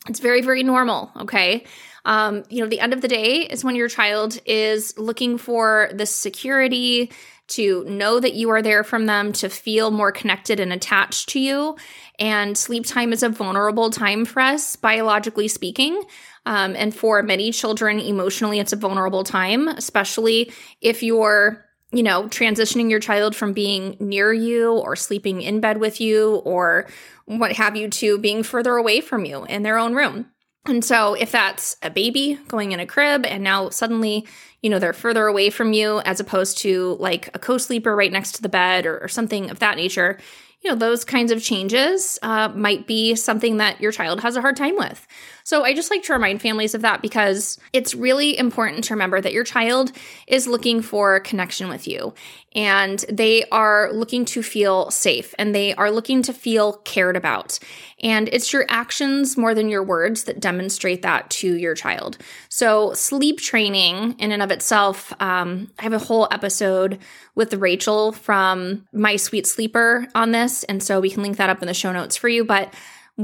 It's 0.08 0.20
very, 0.20 0.40
very 0.40 0.62
normal, 0.62 1.10
okay? 1.20 1.64
Um, 2.06 2.44
you 2.48 2.62
know, 2.62 2.68
the 2.68 2.80
end 2.80 2.94
of 2.94 3.02
the 3.02 3.08
day 3.08 3.42
is 3.42 3.62
when 3.62 3.76
your 3.76 3.88
child 3.88 4.38
is 4.46 4.96
looking 4.98 5.36
for 5.36 5.90
the 5.92 6.06
security, 6.06 7.10
to 7.50 7.84
know 7.84 8.20
that 8.20 8.34
you 8.34 8.50
are 8.50 8.62
there 8.62 8.84
from 8.84 9.06
them, 9.06 9.32
to 9.34 9.48
feel 9.48 9.90
more 9.90 10.12
connected 10.12 10.60
and 10.60 10.72
attached 10.72 11.28
to 11.30 11.40
you. 11.40 11.76
And 12.18 12.56
sleep 12.56 12.86
time 12.86 13.12
is 13.12 13.22
a 13.22 13.28
vulnerable 13.28 13.90
time 13.90 14.24
for 14.24 14.40
us, 14.40 14.76
biologically 14.76 15.48
speaking. 15.48 16.02
Um, 16.46 16.74
and 16.76 16.94
for 16.94 17.22
many 17.22 17.52
children, 17.52 17.98
emotionally, 17.98 18.58
it's 18.58 18.72
a 18.72 18.76
vulnerable 18.76 19.24
time, 19.24 19.68
especially 19.68 20.52
if 20.80 21.02
you're 21.02 21.64
you 21.92 22.04
know, 22.04 22.24
transitioning 22.24 22.88
your 22.88 23.00
child 23.00 23.34
from 23.34 23.52
being 23.52 23.96
near 23.98 24.32
you 24.32 24.72
or 24.72 24.94
sleeping 24.94 25.42
in 25.42 25.60
bed 25.60 25.78
with 25.78 26.00
you 26.00 26.36
or 26.36 26.88
what 27.24 27.52
have 27.52 27.76
you 27.76 27.88
to 27.88 28.16
being 28.18 28.42
further 28.42 28.76
away 28.76 29.00
from 29.00 29.24
you 29.24 29.44
in 29.44 29.64
their 29.64 29.76
own 29.76 29.94
room. 29.94 30.26
And 30.66 30.84
so, 30.84 31.14
if 31.14 31.32
that's 31.32 31.76
a 31.82 31.90
baby 31.90 32.38
going 32.48 32.72
in 32.72 32.80
a 32.80 32.86
crib 32.86 33.24
and 33.24 33.42
now 33.42 33.70
suddenly, 33.70 34.26
you 34.62 34.68
know, 34.68 34.78
they're 34.78 34.92
further 34.92 35.26
away 35.26 35.48
from 35.48 35.72
you 35.72 36.00
as 36.00 36.20
opposed 36.20 36.58
to 36.58 36.96
like 37.00 37.30
a 37.34 37.38
co 37.38 37.56
sleeper 37.56 37.96
right 37.96 38.12
next 38.12 38.32
to 38.32 38.42
the 38.42 38.48
bed 38.48 38.84
or, 38.84 38.98
or 38.98 39.08
something 39.08 39.50
of 39.50 39.58
that 39.60 39.76
nature, 39.76 40.18
you 40.60 40.70
know, 40.70 40.76
those 40.76 41.04
kinds 41.04 41.32
of 41.32 41.42
changes 41.42 42.18
uh, 42.22 42.48
might 42.54 42.86
be 42.86 43.14
something 43.14 43.56
that 43.56 43.80
your 43.80 43.92
child 43.92 44.20
has 44.20 44.36
a 44.36 44.42
hard 44.42 44.56
time 44.56 44.76
with. 44.76 45.06
So 45.44 45.64
I 45.64 45.74
just 45.74 45.90
like 45.90 46.02
to 46.04 46.12
remind 46.12 46.40
families 46.40 46.74
of 46.74 46.82
that 46.82 47.02
because 47.02 47.58
it's 47.72 47.94
really 47.94 48.38
important 48.38 48.84
to 48.84 48.94
remember 48.94 49.20
that 49.20 49.32
your 49.32 49.44
child 49.44 49.92
is 50.26 50.46
looking 50.46 50.82
for 50.82 51.20
connection 51.20 51.68
with 51.68 51.86
you 51.88 52.14
and 52.52 53.04
they 53.08 53.44
are 53.50 53.92
looking 53.92 54.24
to 54.24 54.42
feel 54.42 54.90
safe 54.90 55.34
and 55.38 55.54
they 55.54 55.74
are 55.74 55.90
looking 55.90 56.22
to 56.22 56.32
feel 56.32 56.74
cared 56.78 57.16
about. 57.16 57.58
And 58.02 58.28
it's 58.32 58.52
your 58.52 58.66
actions 58.68 59.36
more 59.36 59.54
than 59.54 59.68
your 59.68 59.82
words 59.82 60.24
that 60.24 60.40
demonstrate 60.40 61.02
that 61.02 61.30
to 61.30 61.54
your 61.54 61.74
child. 61.74 62.18
So, 62.48 62.92
sleep 62.94 63.38
training 63.38 64.16
in 64.18 64.32
and 64.32 64.42
of 64.42 64.50
itself, 64.50 65.12
um, 65.20 65.70
I 65.78 65.84
have 65.84 65.92
a 65.92 65.98
whole 65.98 66.26
episode 66.30 66.98
with 67.34 67.54
Rachel 67.54 68.12
from 68.12 68.86
My 68.92 69.16
Sweet 69.16 69.46
Sleeper 69.46 70.08
on 70.14 70.32
this. 70.32 70.64
And 70.64 70.82
so 70.82 71.00
we 71.00 71.10
can 71.10 71.22
link 71.22 71.36
that 71.36 71.50
up 71.50 71.62
in 71.62 71.68
the 71.68 71.74
show 71.74 71.92
notes 71.92 72.16
for 72.16 72.28
you. 72.28 72.44
But 72.44 72.74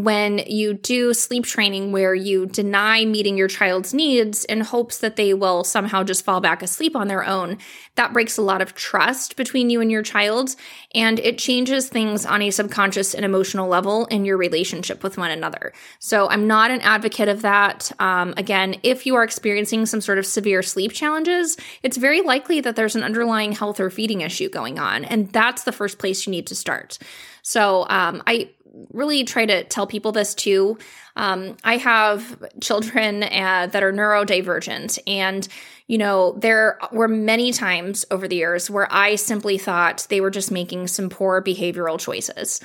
when 0.05 0.39
you 0.47 0.75
do 0.75 1.13
sleep 1.15 1.45
training 1.45 1.93
where 1.93 2.15
you 2.15 2.47
deny 2.47 3.05
meeting 3.05 3.37
your 3.37 3.49
child's 3.49 3.95
needs 3.95 4.45
in 4.45 4.61
hopes 4.61 4.99
that 4.99 5.17
they 5.17 5.35
will 5.35 5.65
somehow 5.65 6.03
just 6.03 6.25
fall 6.25 6.41
back 6.41 6.63
asleep 6.63 6.95
on 6.97 7.09
their 7.09 7.25
own, 7.25 7.59
that 7.95 8.13
breaks 8.13 8.37
a 8.37 8.43
lot 8.43 8.63
of 8.63 8.75
trust 8.75 9.37
between 9.37 9.71
you 9.71 9.81
and 9.81 9.91
your 9.91 10.03
child. 10.03 10.57
And 10.95 11.19
it 11.21 11.39
changes 11.39 11.89
things 11.89 12.27
on 12.27 12.43
a 12.43 12.51
subconscious 12.51 13.15
and 13.15 13.25
emotional 13.25 13.69
level 13.69 14.07
in 14.07 14.25
your 14.25 14.37
relationship 14.37 15.03
with 15.03 15.19
one 15.19 15.31
another. 15.31 15.73
So 15.99 16.29
I'm 16.29 16.47
not 16.47 16.71
an 16.71 16.81
advocate 16.83 17.29
of 17.29 17.43
that. 17.43 17.91
Um, 17.99 18.35
again, 18.37 18.77
if 18.83 19.07
you 19.07 19.15
are 19.15 19.25
experiencing 19.25 19.87
some 19.87 20.01
sort 20.01 20.19
of 20.19 20.27
severe 20.27 20.63
sleep 20.63 20.93
challenges, 20.93 21.57
it's 21.83 21.97
very 21.97 22.21
likely 22.21 22.61
that 22.61 22.77
there's 22.77 22.97
an 22.97 23.03
underlying 23.03 23.53
health 23.53 23.81
or 23.81 23.91
feeding 23.91 24.21
issue 24.21 24.49
going 24.49 24.79
on. 24.79 25.05
And 25.05 25.33
that's 25.33 25.65
the 25.65 25.73
first 25.73 25.99
place 25.99 26.27
you 26.27 26.31
need 26.31 26.47
to 26.49 26.55
start. 26.55 26.99
So 27.43 27.87
um, 27.89 28.25
I 28.27 28.51
really 28.93 29.25
try 29.25 29.47
to 29.47 29.65
tell 29.65 29.87
people 29.87 30.13
this 30.13 30.35
too. 30.35 30.79
Um, 31.17 31.57
I 31.65 31.77
have 31.79 32.43
children 32.61 33.23
uh, 33.23 33.69
that 33.73 33.83
are 33.83 33.93
neurodivergent, 33.93 34.99
and 35.07 35.47
you 35.87 35.99
know, 35.99 36.37
there 36.39 36.79
were 36.93 37.09
many 37.09 37.53
times 37.53 38.05
over 38.11 38.27
the 38.27 38.37
years 38.37 38.69
where 38.69 38.93
I 38.93 39.15
simply 39.15 39.57
thought 39.57 40.07
they 40.11 40.21
were 40.21 40.31
just 40.31 40.51
making 40.51 40.89
some 40.89 41.09
poor 41.09 41.43
behavioral 41.43 41.99
choices. 41.99 42.61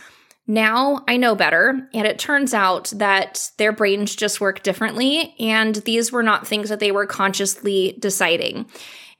Now 0.47 1.03
I 1.07 1.17
know 1.17 1.35
better, 1.35 1.87
and 1.93 2.07
it 2.07 2.19
turns 2.19 2.53
out 2.53 2.91
that 2.95 3.51
their 3.57 3.71
brains 3.71 4.15
just 4.15 4.41
work 4.41 4.63
differently, 4.63 5.35
and 5.39 5.75
these 5.75 6.11
were 6.11 6.23
not 6.23 6.47
things 6.47 6.69
that 6.69 6.79
they 6.79 6.91
were 6.91 7.05
consciously 7.05 7.95
deciding. 7.99 8.65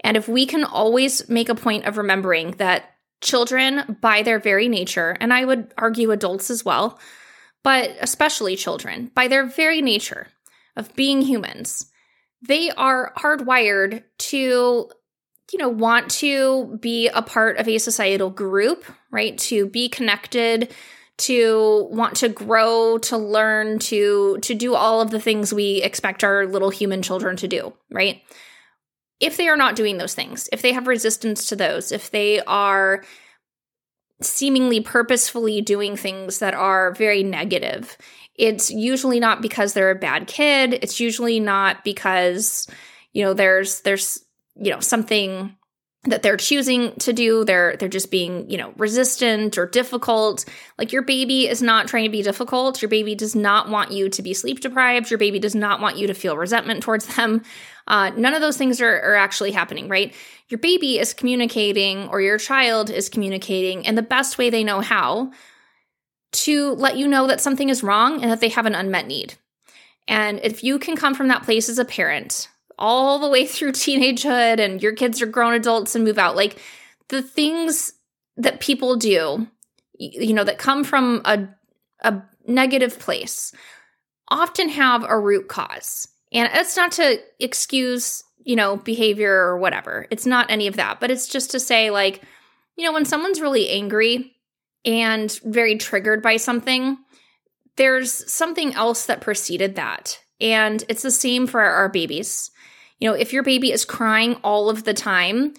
And 0.04 0.18
if 0.18 0.28
we 0.28 0.46
can 0.46 0.64
always 0.64 1.30
make 1.30 1.48
a 1.48 1.56
point 1.56 1.86
of 1.86 1.98
remembering 1.98 2.52
that 2.52 2.86
Children, 3.22 3.98
by 4.02 4.24
their 4.24 4.40
very 4.40 4.68
nature, 4.68 5.16
and 5.20 5.34
I 5.34 5.46
would 5.46 5.74
argue 5.78 6.12
adults 6.12 6.50
as 6.50 6.66
well, 6.66 7.00
but 7.64 7.96
especially 8.00 8.56
children, 8.56 9.12
by 9.14 9.28
their 9.28 9.46
very 9.46 9.82
nature 9.82 10.28
of 10.76 10.96
being 10.96 11.22
humans, 11.22 11.92
they 12.42 12.72
are 12.72 13.14
hardwired 13.18 14.04
to, 14.18 14.90
you 15.52 15.60
know, 15.60 15.70
want 15.70 16.10
to 16.12 16.78
be 16.82 17.08
a 17.10 17.22
part 17.22 17.58
of 17.58 17.68
a 17.68 17.78
societal 17.78 18.32
group, 18.32 18.86
right? 19.12 19.38
To 19.40 19.68
be 19.68 19.88
connected, 19.90 20.74
to 21.18 21.88
want 21.92 22.16
to 22.18 22.30
grow, 22.30 22.98
to 22.98 23.18
learn, 23.18 23.78
to 23.80 24.40
to 24.42 24.56
do 24.56 24.74
all 24.74 25.02
of 25.02 25.12
the 25.12 25.20
things 25.20 25.54
we 25.54 25.84
expect 25.84 26.24
our 26.24 26.48
little 26.48 26.72
human 26.72 27.04
children 27.04 27.36
to 27.38 27.48
do, 27.48 27.74
right? 27.92 28.24
If 29.22 29.38
they 29.38 29.48
are 29.48 29.56
not 29.56 29.76
doing 29.76 29.98
those 29.98 30.16
things, 30.16 30.50
if 30.52 30.62
they 30.62 30.74
have 30.74 30.88
resistance 30.88 31.46
to 31.48 31.56
those, 31.56 31.92
if 31.92 32.10
they 32.12 32.42
are 32.42 33.04
seemingly 34.22 34.82
purposefully 34.82 35.62
doing 35.62 35.96
things 35.96 36.40
that 36.40 36.54
are 36.54 36.92
very 36.94 37.24
negative, 37.24 37.98
it's 38.36 38.72
usually 38.72 39.20
not 39.20 39.42
because 39.42 39.74
they're 39.74 39.92
a 39.92 39.96
bad 39.96 40.28
kid. 40.28 40.74
It's 40.74 41.00
usually 41.00 41.40
not 41.40 41.84
because, 41.84 42.68
you 43.14 43.24
know, 43.24 43.34
there's 43.34 43.82
there's, 43.82 44.26
you 44.56 44.72
know, 44.72 44.80
something 44.80 45.56
that 46.06 46.24
they're 46.24 46.38
choosing 46.38 46.96
to 46.96 47.14
do. 47.14 47.46
They're 47.46 47.76
they're 47.78 47.88
just 47.88 48.10
being 48.10 48.50
you 48.50 48.58
know 48.58 48.74
resistant 48.78 49.58
or 49.58 49.68
difficult. 49.68 50.46
Like 50.80 50.92
your 50.92 51.04
baby 51.04 51.48
is 51.48 51.62
not 51.62 51.88
trying 51.88 52.06
to 52.06 52.10
be 52.10 52.24
difficult. 52.24 52.82
Your 52.82 52.90
baby 52.90 53.14
does 53.14 53.36
not 53.36 53.70
want 53.70 53.92
you 53.92 54.10
to 54.10 54.22
be 54.24 54.34
sleep 54.34 54.62
deprived 54.62 55.12
your 55.12 55.20
baby 55.20 55.38
does 55.38 55.54
not 55.54 55.80
want 55.80 55.98
you 55.98 56.08
to 56.08 56.14
feel 56.16 56.38
resentment 56.38 56.82
towards 56.82 57.16
them 57.16 57.44
uh, 57.88 58.10
none 58.12 58.34
of 58.34 58.42
those 58.42 58.58
things 58.58 58.82
are, 58.82 59.02
are 59.02 59.16
actually 59.16 59.52
happening 59.52 59.88
right 59.88 60.14
your 60.50 60.60
baby 60.60 61.00
is 61.00 61.14
communicating 61.14 62.08
or 62.10 62.22
your 62.22 62.38
child 62.38 62.90
is 62.90 63.10
communicating 63.10 63.84
in 63.86 63.96
the 63.96 64.02
best 64.02 64.38
way 64.38 64.50
they 64.50 64.64
know 64.64 64.82
how 64.82 65.32
to 66.32 66.74
let 66.76 66.98
you 66.98 67.08
know 67.08 67.28
that 67.28 67.42
something 67.42 67.70
is 67.70 67.84
wrong 67.84 68.22
and 68.22 68.32
that 68.32 68.40
they 68.40 68.50
have 68.50 68.66
an 68.66 68.76
unmet 68.76 69.08
need 69.08 69.36
and 70.08 70.40
if 70.44 70.64
you 70.64 70.80
can 70.80 70.96
come 70.96 71.14
from 71.14 71.28
that 71.28 71.44
place 71.44 71.70
as 71.70 71.80
a 71.80 71.86
parent 71.86 72.48
all 72.82 73.20
the 73.20 73.30
way 73.30 73.46
through 73.48 73.72
teenagehood 73.72 74.60
and 74.60 74.84
your 74.84 74.94
kids 74.94 75.22
are 75.22 75.28
grown 75.28 75.54
adults 75.54 75.96
and 75.96 76.04
move 76.04 76.18
out. 76.18 76.36
Like 76.36 76.60
the 77.08 77.22
things 77.22 77.94
that 78.36 78.60
people 78.60 78.98
do, 78.98 79.48
you 79.98 80.34
know, 80.34 80.44
that 80.44 80.58
come 80.58 80.84
from 80.84 81.22
a, 81.24 81.48
a 82.02 82.22
negative 82.48 83.00
place 83.00 83.54
often 84.28 84.70
have 84.70 85.04
a 85.04 85.18
root 85.18 85.48
cause. 85.48 86.08
And 86.32 86.50
it's 86.54 86.78
not 86.78 86.94
to 86.94 87.20
excuse, 87.40 88.24
you 88.44 88.56
know, 88.56 88.78
behavior 88.78 89.34
or 89.34 89.58
whatever. 89.58 90.08
It's 90.10 90.26
not 90.26 90.50
any 90.50 90.68
of 90.68 90.78
that, 90.78 91.00
but 91.00 91.12
it's 91.12 91.28
just 91.28 91.52
to 91.52 91.60
say, 91.60 91.92
like, 91.92 92.22
you 92.78 92.86
know, 92.86 92.94
when 92.94 93.06
someone's 93.06 93.42
really 93.42 93.70
angry 93.70 94.34
and 94.86 95.32
very 95.44 95.78
triggered 95.78 96.22
by 96.22 96.38
something, 96.38 96.98
there's 97.76 98.32
something 98.32 98.74
else 98.74 99.06
that 99.06 99.22
preceded 99.22 99.76
that. 99.76 100.20
And 100.40 100.84
it's 100.90 101.04
the 101.04 101.12
same 101.12 101.48
for 101.48 101.62
our 101.62 101.90
babies. 101.90 102.50
You 103.00 103.10
know, 103.10 103.16
if 103.16 103.34
your 103.34 103.44
baby 103.44 103.72
is 103.72 103.86
crying 103.86 104.36
all 104.44 104.70
of 104.70 104.84
the 104.84 104.94
time 104.94 105.54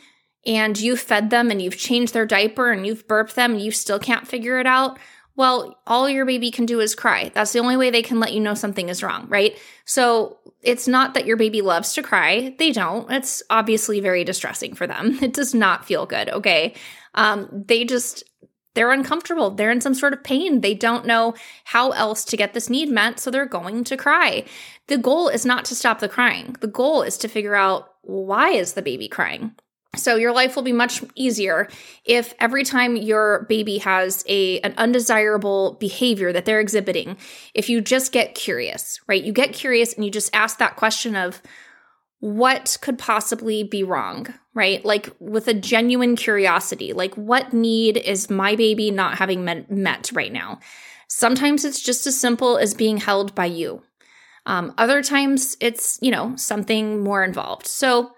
and 0.44 0.78
you 0.78 0.96
fed 0.96 1.30
them 1.30 1.50
and 1.50 1.62
you've 1.62 1.78
changed 1.78 2.14
their 2.14 2.26
diaper 2.26 2.72
and 2.72 2.86
you've 2.86 3.06
burped 3.06 3.36
them 3.36 3.52
and 3.52 3.60
you 3.60 3.70
still 3.70 3.98
can't 3.98 4.26
figure 4.26 4.58
it 4.58 4.66
out, 4.66 4.98
well, 5.34 5.78
all 5.86 6.10
your 6.10 6.26
baby 6.26 6.50
can 6.50 6.66
do 6.66 6.80
is 6.80 6.94
cry. 6.94 7.30
That's 7.34 7.52
the 7.52 7.60
only 7.60 7.76
way 7.76 7.90
they 7.90 8.02
can 8.02 8.20
let 8.20 8.32
you 8.32 8.40
know 8.40 8.54
something 8.54 8.88
is 8.88 9.02
wrong, 9.02 9.26
right? 9.28 9.58
So 9.84 10.38
it's 10.62 10.86
not 10.86 11.14
that 11.14 11.26
your 11.26 11.36
baby 11.36 11.60
loves 11.60 11.92
to 11.94 12.02
cry. 12.02 12.54
They 12.58 12.72
don't. 12.72 13.10
It's 13.10 13.42
obviously 13.50 14.00
very 14.00 14.24
distressing 14.24 14.74
for 14.74 14.86
them. 14.86 15.18
It 15.22 15.32
does 15.32 15.54
not 15.54 15.84
feel 15.84 16.06
good, 16.06 16.28
okay? 16.30 16.74
Um, 17.14 17.48
they 17.66 17.84
just 17.84 18.24
they're 18.74 18.92
uncomfortable. 18.92 19.50
They're 19.50 19.70
in 19.70 19.82
some 19.82 19.94
sort 19.94 20.14
of 20.14 20.24
pain. 20.24 20.62
They 20.62 20.74
don't 20.74 21.04
know 21.04 21.34
how 21.64 21.90
else 21.90 22.24
to 22.26 22.36
get 22.36 22.54
this 22.54 22.70
need 22.70 22.88
met, 22.88 23.20
so 23.20 23.30
they're 23.30 23.44
going 23.44 23.84
to 23.84 23.96
cry. 23.96 24.44
The 24.86 24.96
goal 24.96 25.28
is 25.28 25.44
not 25.44 25.66
to 25.66 25.74
stop 25.74 26.00
the 26.00 26.08
crying. 26.08 26.56
The 26.60 26.68
goal 26.68 27.02
is 27.02 27.18
to 27.18 27.28
figure 27.28 27.54
out 27.54 27.88
why 28.02 28.50
is 28.50 28.72
the 28.72 28.82
baby 28.82 29.08
crying? 29.08 29.54
So 30.02 30.16
your 30.16 30.32
life 30.32 30.56
will 30.56 30.62
be 30.62 30.72
much 30.72 31.02
easier 31.14 31.68
if 32.04 32.34
every 32.40 32.64
time 32.64 32.96
your 32.96 33.46
baby 33.48 33.78
has 33.78 34.24
a 34.28 34.60
an 34.60 34.74
undesirable 34.76 35.76
behavior 35.80 36.32
that 36.32 36.44
they're 36.44 36.60
exhibiting, 36.60 37.16
if 37.54 37.68
you 37.68 37.80
just 37.80 38.12
get 38.12 38.34
curious, 38.34 39.00
right? 39.06 39.22
You 39.22 39.32
get 39.32 39.52
curious 39.52 39.94
and 39.94 40.04
you 40.04 40.10
just 40.10 40.34
ask 40.34 40.58
that 40.58 40.76
question 40.76 41.16
of 41.16 41.42
what 42.22 42.78
could 42.80 42.98
possibly 42.98 43.64
be 43.64 43.82
wrong, 43.82 44.28
right? 44.54 44.84
Like 44.84 45.10
with 45.18 45.48
a 45.48 45.54
genuine 45.54 46.14
curiosity, 46.14 46.92
like 46.92 47.14
what 47.16 47.52
need 47.52 47.96
is 47.96 48.30
my 48.30 48.54
baby 48.54 48.92
not 48.92 49.18
having 49.18 49.44
met, 49.44 49.68
met 49.72 50.08
right 50.12 50.32
now? 50.32 50.60
Sometimes 51.08 51.64
it's 51.64 51.82
just 51.82 52.06
as 52.06 52.18
simple 52.18 52.58
as 52.58 52.74
being 52.74 52.98
held 52.98 53.34
by 53.34 53.46
you. 53.46 53.82
Um, 54.46 54.72
other 54.78 55.02
times 55.02 55.56
it's, 55.60 55.98
you 56.00 56.12
know, 56.12 56.36
something 56.36 57.02
more 57.02 57.24
involved. 57.24 57.66
So, 57.66 58.12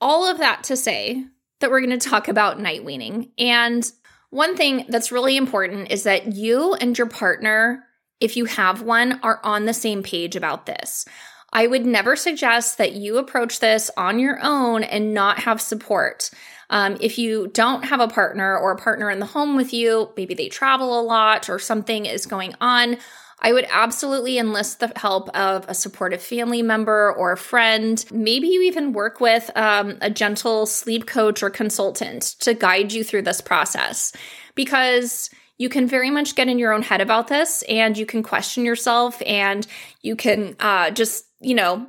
all 0.00 0.30
of 0.30 0.38
that 0.38 0.64
to 0.64 0.76
say 0.76 1.24
that 1.60 1.70
we're 1.70 1.80
going 1.80 1.98
to 1.98 2.08
talk 2.08 2.28
about 2.28 2.60
night 2.60 2.84
weaning. 2.84 3.32
And 3.38 3.90
one 4.30 4.56
thing 4.56 4.86
that's 4.88 5.12
really 5.12 5.36
important 5.36 5.90
is 5.90 6.04
that 6.04 6.34
you 6.34 6.74
and 6.74 6.96
your 6.96 7.08
partner, 7.08 7.84
if 8.20 8.36
you 8.36 8.44
have 8.46 8.82
one, 8.82 9.20
are 9.22 9.40
on 9.44 9.66
the 9.66 9.74
same 9.74 10.02
page 10.02 10.36
about 10.36 10.66
this. 10.66 11.04
I 11.52 11.66
would 11.66 11.84
never 11.84 12.14
suggest 12.14 12.78
that 12.78 12.92
you 12.92 13.18
approach 13.18 13.58
this 13.58 13.90
on 13.96 14.18
your 14.18 14.38
own 14.42 14.84
and 14.84 15.12
not 15.12 15.40
have 15.40 15.60
support. 15.60 16.30
Um, 16.70 16.96
if 17.00 17.18
you 17.18 17.48
don't 17.48 17.84
have 17.84 17.98
a 17.98 18.06
partner 18.06 18.56
or 18.56 18.70
a 18.70 18.78
partner 18.78 19.10
in 19.10 19.18
the 19.18 19.26
home 19.26 19.56
with 19.56 19.72
you, 19.72 20.12
maybe 20.16 20.34
they 20.34 20.48
travel 20.48 21.00
a 21.00 21.02
lot 21.02 21.50
or 21.50 21.58
something 21.58 22.06
is 22.06 22.26
going 22.26 22.54
on, 22.60 22.98
I 23.40 23.52
would 23.52 23.66
absolutely 23.70 24.38
enlist 24.38 24.80
the 24.80 24.92
help 24.96 25.28
of 25.30 25.64
a 25.68 25.74
supportive 25.74 26.22
family 26.22 26.62
member 26.62 27.12
or 27.12 27.32
a 27.32 27.36
friend. 27.36 28.04
Maybe 28.10 28.48
you 28.48 28.62
even 28.62 28.92
work 28.92 29.20
with 29.20 29.50
um, 29.56 29.96
a 30.00 30.10
gentle 30.10 30.66
sleep 30.66 31.06
coach 31.06 31.42
or 31.42 31.50
consultant 31.50 32.22
to 32.40 32.54
guide 32.54 32.92
you 32.92 33.02
through 33.02 33.22
this 33.22 33.40
process 33.40 34.12
because 34.54 35.30
you 35.58 35.68
can 35.68 35.86
very 35.86 36.10
much 36.10 36.34
get 36.34 36.48
in 36.48 36.58
your 36.58 36.72
own 36.72 36.82
head 36.82 37.00
about 37.00 37.28
this 37.28 37.62
and 37.68 37.96
you 37.96 38.06
can 38.06 38.22
question 38.22 38.64
yourself 38.64 39.20
and 39.26 39.66
you 40.02 40.16
can 40.16 40.56
uh, 40.58 40.90
just, 40.90 41.26
you 41.40 41.54
know, 41.54 41.86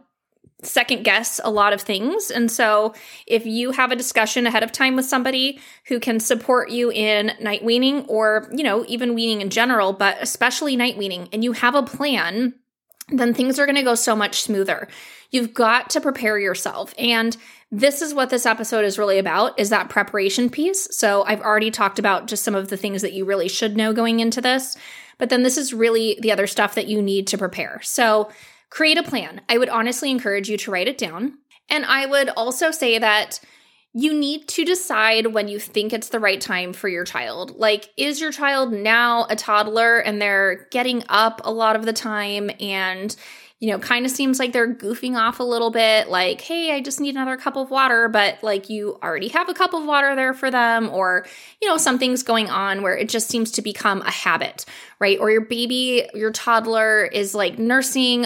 second 0.63 1.03
guess 1.03 1.39
a 1.43 1.49
lot 1.49 1.73
of 1.73 1.81
things. 1.81 2.31
And 2.31 2.51
so, 2.51 2.93
if 3.27 3.45
you 3.45 3.71
have 3.71 3.91
a 3.91 3.95
discussion 3.95 4.45
ahead 4.45 4.63
of 4.63 4.71
time 4.71 4.95
with 4.95 5.05
somebody 5.05 5.59
who 5.85 5.99
can 5.99 6.19
support 6.19 6.69
you 6.69 6.91
in 6.91 7.31
night 7.39 7.63
weaning 7.63 8.05
or, 8.05 8.49
you 8.51 8.63
know, 8.63 8.85
even 8.87 9.15
weaning 9.15 9.41
in 9.41 9.49
general, 9.49 9.93
but 9.93 10.17
especially 10.21 10.75
night 10.75 10.97
weaning, 10.97 11.29
and 11.33 11.43
you 11.43 11.53
have 11.53 11.75
a 11.75 11.83
plan, 11.83 12.53
then 13.09 13.33
things 13.33 13.59
are 13.59 13.65
going 13.65 13.75
to 13.75 13.83
go 13.83 13.95
so 13.95 14.15
much 14.15 14.41
smoother. 14.41 14.87
You've 15.31 15.53
got 15.53 15.89
to 15.91 16.01
prepare 16.01 16.37
yourself. 16.37 16.93
And 16.97 17.35
this 17.71 18.01
is 18.01 18.13
what 18.13 18.29
this 18.29 18.45
episode 18.45 18.83
is 18.83 18.97
really 18.97 19.17
about 19.17 19.57
is 19.59 19.69
that 19.69 19.89
preparation 19.89 20.49
piece. 20.49 20.87
So 20.95 21.23
I've 21.23 21.41
already 21.41 21.71
talked 21.71 21.99
about 21.99 22.27
just 22.27 22.43
some 22.43 22.55
of 22.55 22.67
the 22.67 22.77
things 22.77 23.01
that 23.01 23.13
you 23.13 23.23
really 23.23 23.47
should 23.47 23.77
know 23.77 23.93
going 23.93 24.19
into 24.19 24.41
this, 24.41 24.75
but 25.17 25.29
then 25.29 25.43
this 25.43 25.57
is 25.57 25.73
really 25.73 26.19
the 26.21 26.31
other 26.31 26.47
stuff 26.47 26.75
that 26.75 26.87
you 26.87 27.01
need 27.01 27.27
to 27.27 27.37
prepare. 27.37 27.79
So 27.81 28.29
create 28.71 28.97
a 28.97 29.03
plan. 29.03 29.41
I 29.47 29.59
would 29.59 29.69
honestly 29.69 30.09
encourage 30.09 30.49
you 30.49 30.57
to 30.57 30.71
write 30.71 30.87
it 30.87 30.97
down. 30.97 31.37
And 31.69 31.85
I 31.85 32.07
would 32.07 32.29
also 32.29 32.71
say 32.71 32.97
that 32.97 33.39
you 33.93 34.13
need 34.13 34.47
to 34.47 34.63
decide 34.63 35.27
when 35.27 35.49
you 35.49 35.59
think 35.59 35.91
it's 35.91 36.09
the 36.09 36.19
right 36.19 36.39
time 36.39 36.71
for 36.71 36.87
your 36.87 37.03
child. 37.03 37.57
Like, 37.57 37.89
is 37.97 38.21
your 38.21 38.31
child 38.31 38.71
now 38.71 39.27
a 39.29 39.35
toddler 39.35 39.99
and 39.99 40.21
they're 40.21 40.67
getting 40.71 41.03
up 41.09 41.41
a 41.43 41.51
lot 41.51 41.75
of 41.75 41.85
the 41.85 41.93
time 41.93 42.49
and 42.59 43.15
you 43.61 43.69
know, 43.69 43.77
kind 43.77 44.07
of 44.07 44.11
seems 44.11 44.39
like 44.39 44.53
they're 44.53 44.73
goofing 44.73 45.15
off 45.15 45.39
a 45.39 45.43
little 45.43 45.69
bit, 45.69 46.09
like, 46.09 46.41
hey, 46.41 46.73
I 46.73 46.81
just 46.81 46.99
need 46.99 47.13
another 47.13 47.37
cup 47.37 47.55
of 47.55 47.69
water, 47.69 48.09
but 48.09 48.41
like 48.41 48.71
you 48.71 48.97
already 49.03 49.27
have 49.27 49.49
a 49.49 49.53
cup 49.53 49.75
of 49.75 49.85
water 49.85 50.15
there 50.15 50.33
for 50.33 50.49
them, 50.49 50.89
or, 50.89 51.27
you 51.61 51.69
know, 51.69 51.77
something's 51.77 52.23
going 52.23 52.49
on 52.49 52.81
where 52.81 52.97
it 52.97 53.07
just 53.07 53.27
seems 53.27 53.51
to 53.51 53.61
become 53.61 54.01
a 54.01 54.09
habit, 54.09 54.65
right? 54.97 55.19
Or 55.19 55.29
your 55.29 55.45
baby, 55.45 56.09
your 56.15 56.31
toddler 56.31 57.05
is 57.05 57.35
like 57.35 57.59
nursing 57.59 58.25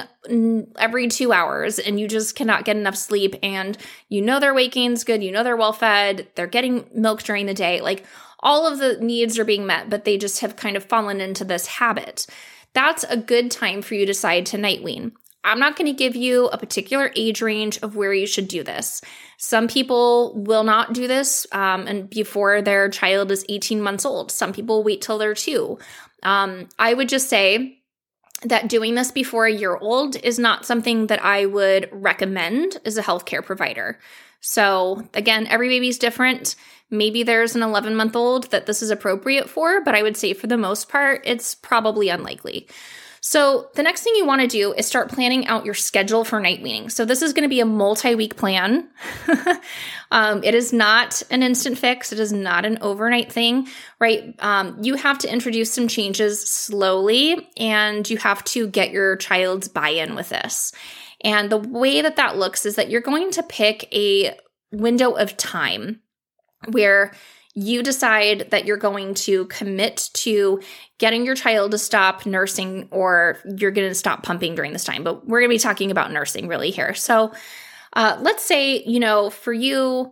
every 0.77 1.10
two 1.10 1.34
hours 1.34 1.80
and 1.80 2.00
you 2.00 2.08
just 2.08 2.36
cannot 2.38 2.63
get 2.63 2.77
enough 2.77 2.96
sleep, 2.96 3.36
and 3.44 3.77
you 4.08 4.22
know 4.22 4.39
their 4.39 4.54
weight 4.54 4.72
gain's 4.72 5.04
good, 5.04 5.22
you 5.22 5.34
know 5.34 5.44
they're 5.44 5.58
well 5.58 5.74
fed, 5.74 6.30
they're 6.36 6.48
getting 6.48 6.89
milk 6.94 7.24
during 7.24 7.46
the 7.46 7.54
day, 7.54 7.82
like 7.82 8.06
all 8.39 8.65
of 8.65 8.80
the 8.80 8.98
needs 9.01 9.38
are 9.38 9.44
being 9.44 9.65
met, 9.65 9.89
but 9.89 10.06
they 10.06 10.18
just 10.18 10.39
have 10.39 10.56
kind 10.56 10.77
of 10.77 10.86
fallen 10.86 11.20
into 11.20 11.44
this 11.44 11.68
habit 11.68 12.25
that's 12.74 13.06
a 13.06 13.15
good 13.15 13.50
time 13.50 13.82
for 13.82 13.96
you 13.96 14.01
to 14.01 14.08
decide 14.08 14.46
to 14.46 14.58
night 14.58 14.84
wean. 14.84 15.13
I'm 15.45 15.59
not 15.59 15.77
going 15.77 15.85
to 15.85 15.97
give 15.97 16.15
you 16.15 16.47
a 16.47 16.57
particular 16.57 17.11
age 17.15 17.41
range 17.41 17.77
of 17.83 17.95
where 17.95 18.13
you 18.13 18.25
should 18.25 18.47
do 18.47 18.63
this. 18.63 19.01
Some 19.37 19.67
people 19.67 20.33
will 20.35 20.63
not 20.63 20.93
do 20.93 21.07
this 21.07 21.45
um, 21.51 21.87
and 21.87 22.09
before 22.09 22.61
their 22.61 22.89
child 22.89 23.31
is 23.31 23.45
18 23.47 23.79
months 23.79 24.05
old. 24.05 24.31
Some 24.31 24.51
people 24.51 24.83
wait 24.83 25.01
till 25.01 25.19
they're 25.19 25.35
two. 25.35 25.77
Um, 26.23 26.67
I 26.79 26.95
would 26.95 27.07
just 27.07 27.29
say 27.29 27.77
that 28.43 28.67
doing 28.67 28.95
this 28.95 29.11
before 29.11 29.45
a 29.45 29.53
year 29.53 29.77
old 29.77 30.15
is 30.17 30.39
not 30.39 30.65
something 30.65 31.07
that 31.07 31.23
I 31.23 31.45
would 31.45 31.89
recommend 31.91 32.77
as 32.83 32.97
a 32.97 33.03
healthcare 33.03 33.45
provider. 33.45 33.99
So, 34.41 35.07
again, 35.13 35.47
every 35.47 35.69
baby's 35.69 35.97
different. 35.97 36.55
Maybe 36.89 37.23
there's 37.23 37.55
an 37.55 37.63
11 37.63 37.95
month 37.95 38.15
old 38.15 38.51
that 38.51 38.65
this 38.65 38.81
is 38.81 38.91
appropriate 38.91 39.49
for, 39.49 39.81
but 39.81 39.95
I 39.95 40.03
would 40.03 40.17
say 40.17 40.33
for 40.33 40.47
the 40.47 40.57
most 40.57 40.89
part, 40.89 41.21
it's 41.23 41.55
probably 41.55 42.09
unlikely. 42.09 42.67
So, 43.27 43.72
the 43.74 43.82
next 43.82 44.03
thing 44.03 44.13
you 44.15 44.24
want 44.24 44.41
to 44.41 44.48
do 44.48 44.72
is 44.74 44.86
start 44.86 45.10
planning 45.10 45.48
out 45.48 45.65
your 45.65 45.74
schedule 45.74 46.24
for 46.24 46.39
night 46.39 46.62
weaning. 46.62 46.89
So, 46.89 47.05
this 47.05 47.24
is 47.24 47.34
going 47.34 47.41
to 47.41 47.50
be 47.50 47.60
a 47.60 47.65
multi 47.65 48.13
week 48.13 48.36
plan. 48.36 48.88
um, 50.12 50.44
it 50.44 50.53
is 50.53 50.72
not 50.72 51.24
an 51.32 51.41
instant 51.41 51.79
fix, 51.79 52.13
it 52.13 52.20
is 52.20 52.32
not 52.32 52.65
an 52.65 52.77
overnight 52.82 53.32
thing, 53.32 53.67
right? 54.00 54.36
Um, 54.38 54.77
you 54.84 54.94
have 54.94 55.17
to 55.17 55.34
introduce 55.34 55.74
some 55.74 55.88
changes 55.88 56.39
slowly 56.39 57.50
and 57.58 58.08
you 58.08 58.17
have 58.17 58.44
to 58.44 58.67
get 58.67 58.91
your 58.91 59.15
child's 59.15 59.70
buy 59.70 59.89
in 59.89 60.13
with 60.13 60.29
this. 60.29 60.72
And 61.24 61.51
the 61.51 61.58
way 61.58 62.03
that 62.03 62.17
that 62.17 62.38
looks 62.38 62.63
is 62.63 62.75
that 62.75 62.91
you're 62.91 63.01
going 63.01 63.32
to 63.32 63.41
pick 63.41 63.91
a 63.91 64.38
window 64.72 65.13
of 65.13 65.36
time 65.36 66.00
where 66.70 67.12
you 67.55 67.81
decide 67.81 68.50
that 68.51 68.65
you're 68.65 68.77
going 68.77 69.13
to 69.13 69.45
commit 69.45 70.09
to 70.13 70.62
getting 70.97 71.25
your 71.25 71.35
child 71.35 71.71
to 71.71 71.77
stop 71.77 72.25
nursing 72.25 72.88
or 72.91 73.39
you're 73.57 73.71
going 73.71 73.89
to 73.89 73.95
stop 73.95 74.24
pumping 74.24 74.55
during 74.55 74.74
this 74.74 74.83
time. 74.83 75.03
But 75.03 75.25
we're 75.25 75.39
going 75.39 75.50
to 75.50 75.55
be 75.55 75.59
talking 75.59 75.89
about 75.89 76.12
nursing 76.12 76.50
really 76.50 76.69
here. 76.69 76.93
So 76.93 77.31
uh, 77.93 78.17
let's 78.19 78.43
say, 78.43 78.83
you 78.83 79.00
know, 79.00 79.29
for 79.29 79.53
you, 79.53 80.12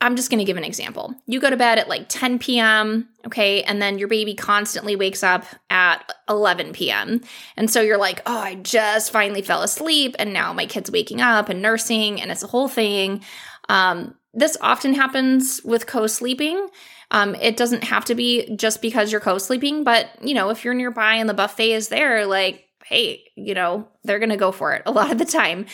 I'm 0.00 0.16
just 0.16 0.28
going 0.28 0.40
to 0.40 0.44
give 0.44 0.56
an 0.56 0.64
example. 0.64 1.14
You 1.26 1.40
go 1.40 1.48
to 1.48 1.56
bed 1.56 1.78
at 1.78 1.88
like 1.88 2.06
10 2.08 2.38
p.m., 2.38 3.08
okay, 3.26 3.62
and 3.62 3.80
then 3.80 3.98
your 3.98 4.08
baby 4.08 4.34
constantly 4.34 4.94
wakes 4.94 5.22
up 5.22 5.46
at 5.70 6.12
11 6.28 6.72
p.m. 6.72 7.22
And 7.56 7.70
so 7.70 7.80
you're 7.80 7.96
like, 7.96 8.20
oh, 8.26 8.38
I 8.38 8.56
just 8.56 9.10
finally 9.10 9.40
fell 9.40 9.62
asleep, 9.62 10.14
and 10.18 10.34
now 10.34 10.52
my 10.52 10.66
kid's 10.66 10.90
waking 10.90 11.22
up 11.22 11.48
and 11.48 11.62
nursing, 11.62 12.20
and 12.20 12.30
it's 12.30 12.42
a 12.42 12.48
whole 12.48 12.68
thing. 12.68 13.22
Um, 13.70 14.14
this 14.36 14.56
often 14.60 14.94
happens 14.94 15.60
with 15.64 15.86
co 15.86 16.06
sleeping. 16.06 16.68
Um, 17.10 17.34
it 17.36 17.56
doesn't 17.56 17.84
have 17.84 18.04
to 18.04 18.14
be 18.14 18.54
just 18.54 18.82
because 18.82 19.10
you're 19.10 19.20
co 19.20 19.38
sleeping, 19.38 19.82
but 19.82 20.10
you 20.22 20.34
know, 20.34 20.50
if 20.50 20.64
you're 20.64 20.74
nearby 20.74 21.14
and 21.14 21.28
the 21.28 21.34
buffet 21.34 21.72
is 21.72 21.88
there, 21.88 22.26
like, 22.26 22.68
hey, 22.84 23.24
you 23.34 23.54
know, 23.54 23.88
they're 24.04 24.18
going 24.18 24.30
to 24.30 24.36
go 24.36 24.52
for 24.52 24.74
it 24.74 24.82
a 24.86 24.92
lot 24.92 25.10
of 25.10 25.18
the 25.18 25.24
time. 25.24 25.66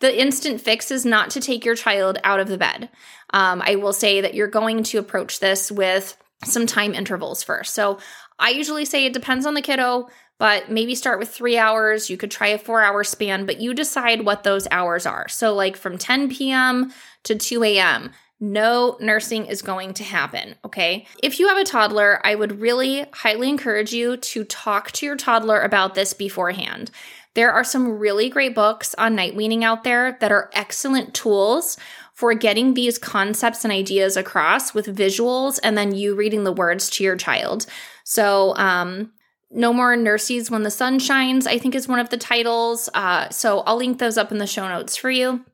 The 0.00 0.20
instant 0.20 0.60
fix 0.60 0.90
is 0.90 1.04
not 1.04 1.30
to 1.30 1.40
take 1.40 1.64
your 1.64 1.74
child 1.74 2.18
out 2.22 2.40
of 2.40 2.48
the 2.48 2.58
bed. 2.58 2.90
Um, 3.32 3.62
I 3.64 3.76
will 3.76 3.92
say 3.92 4.20
that 4.20 4.34
you're 4.34 4.48
going 4.48 4.82
to 4.84 4.98
approach 4.98 5.40
this 5.40 5.72
with 5.72 6.16
some 6.44 6.66
time 6.66 6.94
intervals 6.94 7.42
first. 7.42 7.74
So 7.74 7.98
I 8.38 8.50
usually 8.50 8.84
say 8.84 9.04
it 9.04 9.12
depends 9.12 9.44
on 9.44 9.54
the 9.54 9.62
kiddo, 9.62 10.08
but 10.38 10.70
maybe 10.70 10.94
start 10.94 11.18
with 11.18 11.28
three 11.28 11.58
hours. 11.58 12.08
You 12.08 12.16
could 12.16 12.30
try 12.30 12.48
a 12.48 12.58
four 12.58 12.82
hour 12.82 13.04
span, 13.04 13.44
but 13.44 13.60
you 13.60 13.74
decide 13.74 14.24
what 14.24 14.42
those 14.42 14.66
hours 14.70 15.04
are. 15.04 15.28
So, 15.28 15.54
like 15.54 15.76
from 15.76 15.98
10 15.98 16.30
p.m. 16.30 16.92
to 17.24 17.34
2 17.34 17.62
a.m., 17.64 18.10
no 18.40 18.96
nursing 19.00 19.44
is 19.44 19.60
going 19.60 19.92
to 19.94 20.04
happen. 20.04 20.54
Okay. 20.64 21.06
If 21.22 21.38
you 21.38 21.48
have 21.48 21.58
a 21.58 21.64
toddler, 21.64 22.20
I 22.24 22.34
would 22.34 22.60
really 22.60 23.04
highly 23.12 23.50
encourage 23.50 23.92
you 23.92 24.16
to 24.16 24.44
talk 24.44 24.92
to 24.92 25.04
your 25.04 25.16
toddler 25.16 25.60
about 25.60 25.94
this 25.94 26.14
beforehand. 26.14 26.90
There 27.34 27.52
are 27.52 27.64
some 27.64 27.98
really 27.98 28.30
great 28.30 28.54
books 28.54 28.94
on 28.96 29.14
night 29.14 29.36
weaning 29.36 29.62
out 29.62 29.84
there 29.84 30.16
that 30.20 30.32
are 30.32 30.50
excellent 30.54 31.12
tools 31.12 31.76
for 32.14 32.34
getting 32.34 32.74
these 32.74 32.98
concepts 32.98 33.64
and 33.64 33.72
ideas 33.72 34.16
across 34.16 34.74
with 34.74 34.96
visuals 34.96 35.60
and 35.62 35.76
then 35.76 35.94
you 35.94 36.14
reading 36.14 36.44
the 36.44 36.52
words 36.52 36.90
to 36.90 37.04
your 37.04 37.16
child. 37.16 37.66
So, 38.04 38.56
um, 38.56 39.12
no 39.52 39.72
More 39.72 39.96
Nursies 39.96 40.50
When 40.50 40.62
the 40.62 40.70
Sun 40.70 41.00
Shines, 41.00 41.46
I 41.46 41.58
think 41.58 41.74
is 41.74 41.88
one 41.88 41.98
of 41.98 42.10
the 42.10 42.16
titles. 42.16 42.88
Uh, 42.94 43.28
so 43.30 43.60
I'll 43.60 43.76
link 43.76 43.98
those 43.98 44.16
up 44.16 44.30
in 44.30 44.38
the 44.38 44.46
show 44.46 44.68
notes 44.68 44.96
for 44.96 45.10
you. 45.10 45.44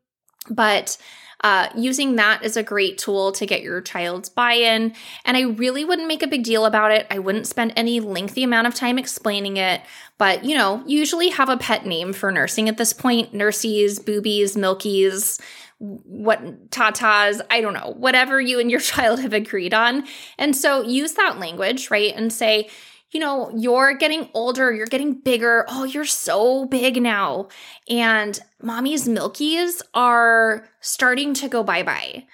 But 0.50 0.98
uh, 1.42 1.68
using 1.76 2.16
that 2.16 2.42
is 2.44 2.56
a 2.56 2.62
great 2.62 2.98
tool 2.98 3.32
to 3.32 3.46
get 3.46 3.62
your 3.62 3.80
child's 3.80 4.28
buy 4.28 4.52
in. 4.52 4.94
And 5.24 5.36
I 5.36 5.42
really 5.42 5.84
wouldn't 5.84 6.08
make 6.08 6.22
a 6.22 6.26
big 6.26 6.44
deal 6.44 6.64
about 6.64 6.92
it. 6.92 7.06
I 7.10 7.18
wouldn't 7.18 7.46
spend 7.46 7.72
any 7.76 8.00
lengthy 8.00 8.42
amount 8.42 8.66
of 8.66 8.74
time 8.74 8.98
explaining 8.98 9.56
it. 9.56 9.82
But, 10.18 10.44
you 10.44 10.56
know, 10.56 10.82
usually 10.86 11.28
have 11.28 11.48
a 11.48 11.58
pet 11.58 11.84
name 11.84 12.12
for 12.12 12.32
nursing 12.32 12.68
at 12.68 12.78
this 12.78 12.92
point 12.92 13.32
nursies, 13.32 14.04
boobies, 14.04 14.56
milkies, 14.56 15.40
what 15.78 16.70
tatas, 16.70 17.40
I 17.50 17.60
don't 17.60 17.74
know, 17.74 17.94
whatever 17.96 18.40
you 18.40 18.58
and 18.58 18.70
your 18.70 18.80
child 18.92 19.20
have 19.20 19.34
agreed 19.34 19.74
on. 19.74 20.04
And 20.38 20.56
so 20.56 20.82
use 20.82 21.12
that 21.14 21.38
language, 21.38 21.90
right? 21.90 22.14
And 22.16 22.32
say, 22.32 22.70
you 23.10 23.20
know, 23.20 23.50
you're 23.56 23.94
getting 23.94 24.28
older, 24.34 24.72
you're 24.72 24.86
getting 24.86 25.14
bigger. 25.14 25.64
Oh, 25.68 25.84
you're 25.84 26.04
so 26.04 26.66
big 26.66 27.00
now. 27.00 27.48
And 27.88 28.38
mommy's 28.62 29.06
milkies 29.06 29.82
are 29.94 30.68
starting 30.80 31.34
to 31.34 31.48
go 31.48 31.62
bye 31.62 31.82
bye. 31.82 32.26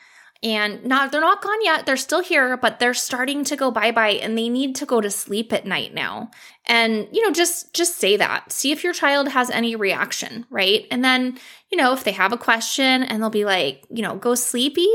And 0.45 0.85
not 0.85 1.13
they're 1.13 1.21
not 1.21 1.41
gone 1.41 1.63
yet. 1.63 1.87
They're 1.87 1.97
still 1.97 2.23
here, 2.23 2.57
but 2.57 2.81
they're 2.81 2.95
starting 2.95 3.45
to 3.45 3.55
go 3.55 3.71
bye-bye 3.71 4.15
and 4.15 4.37
they 4.37 4.49
need 4.49 4.75
to 4.77 4.87
go 4.87 5.01
to 5.01 5.09
sleep 5.09 5.53
at 5.53 5.67
night 5.67 5.95
now. 5.95 6.33
And 6.67 7.07
you 7.13 7.23
know, 7.23 7.33
just 7.33 7.73
just 7.73 7.99
say 7.99 8.17
that. 8.17 8.51
See 8.51 8.73
if 8.73 8.83
your 8.83 8.93
child 8.93 9.29
has 9.29 9.51
any 9.51 9.77
reaction, 9.77 10.45
right? 10.51 10.85
And 10.91 11.05
then, 11.05 11.39
you 11.71 11.79
know, 11.79 11.93
if 11.93 12.03
they 12.03 12.11
have 12.11 12.33
a 12.33 12.39
question 12.39 13.05
and 13.05 13.23
they'll 13.23 13.31
be 13.31 13.45
like, 13.45 13.85
you 13.89 14.03
know, 14.03 14.17
go 14.17 14.35
sleepy? 14.35 14.91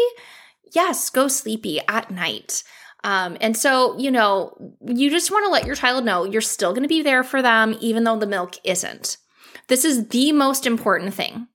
Yes, 0.73 1.09
go 1.09 1.29
sleepy 1.29 1.79
at 1.87 2.11
night. 2.11 2.63
Um, 3.03 3.37
and 3.39 3.55
so, 3.55 3.97
you 3.97 4.11
know, 4.11 4.75
you 4.85 5.09
just 5.09 5.31
want 5.31 5.45
to 5.45 5.51
let 5.51 5.65
your 5.65 5.75
child 5.75 6.03
know 6.03 6.23
you're 6.23 6.41
still 6.41 6.71
going 6.71 6.83
to 6.83 6.89
be 6.89 7.01
there 7.01 7.23
for 7.23 7.41
them, 7.41 7.75
even 7.79 8.03
though 8.03 8.17
the 8.17 8.27
milk 8.27 8.55
isn't. 8.63 9.17
This 9.67 9.85
is 9.85 10.07
the 10.07 10.31
most 10.31 10.65
important 10.65 11.13
thing. 11.13 11.47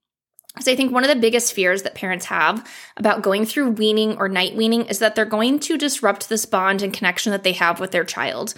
So 0.61 0.70
I 0.70 0.76
think 0.76 0.92
one 0.92 1.02
of 1.02 1.09
the 1.09 1.16
biggest 1.16 1.55
fears 1.55 1.83
that 1.83 1.94
parents 1.94 2.26
have 2.26 2.70
about 2.98 3.22
going 3.22 3.46
through 3.46 3.70
weaning 3.70 4.18
or 4.18 4.28
night 4.28 4.55
weaning 4.55 4.85
is 4.85 4.98
that 4.98 5.14
they're 5.14 5.24
going 5.24 5.59
to 5.61 5.78
disrupt 5.78 6.28
this 6.28 6.44
bond 6.44 6.83
and 6.83 6.92
connection 6.92 7.33
that 7.33 7.42
they 7.42 7.52
have 7.52 7.81
with 7.81 7.90
their 7.90 8.05
child. 8.05 8.52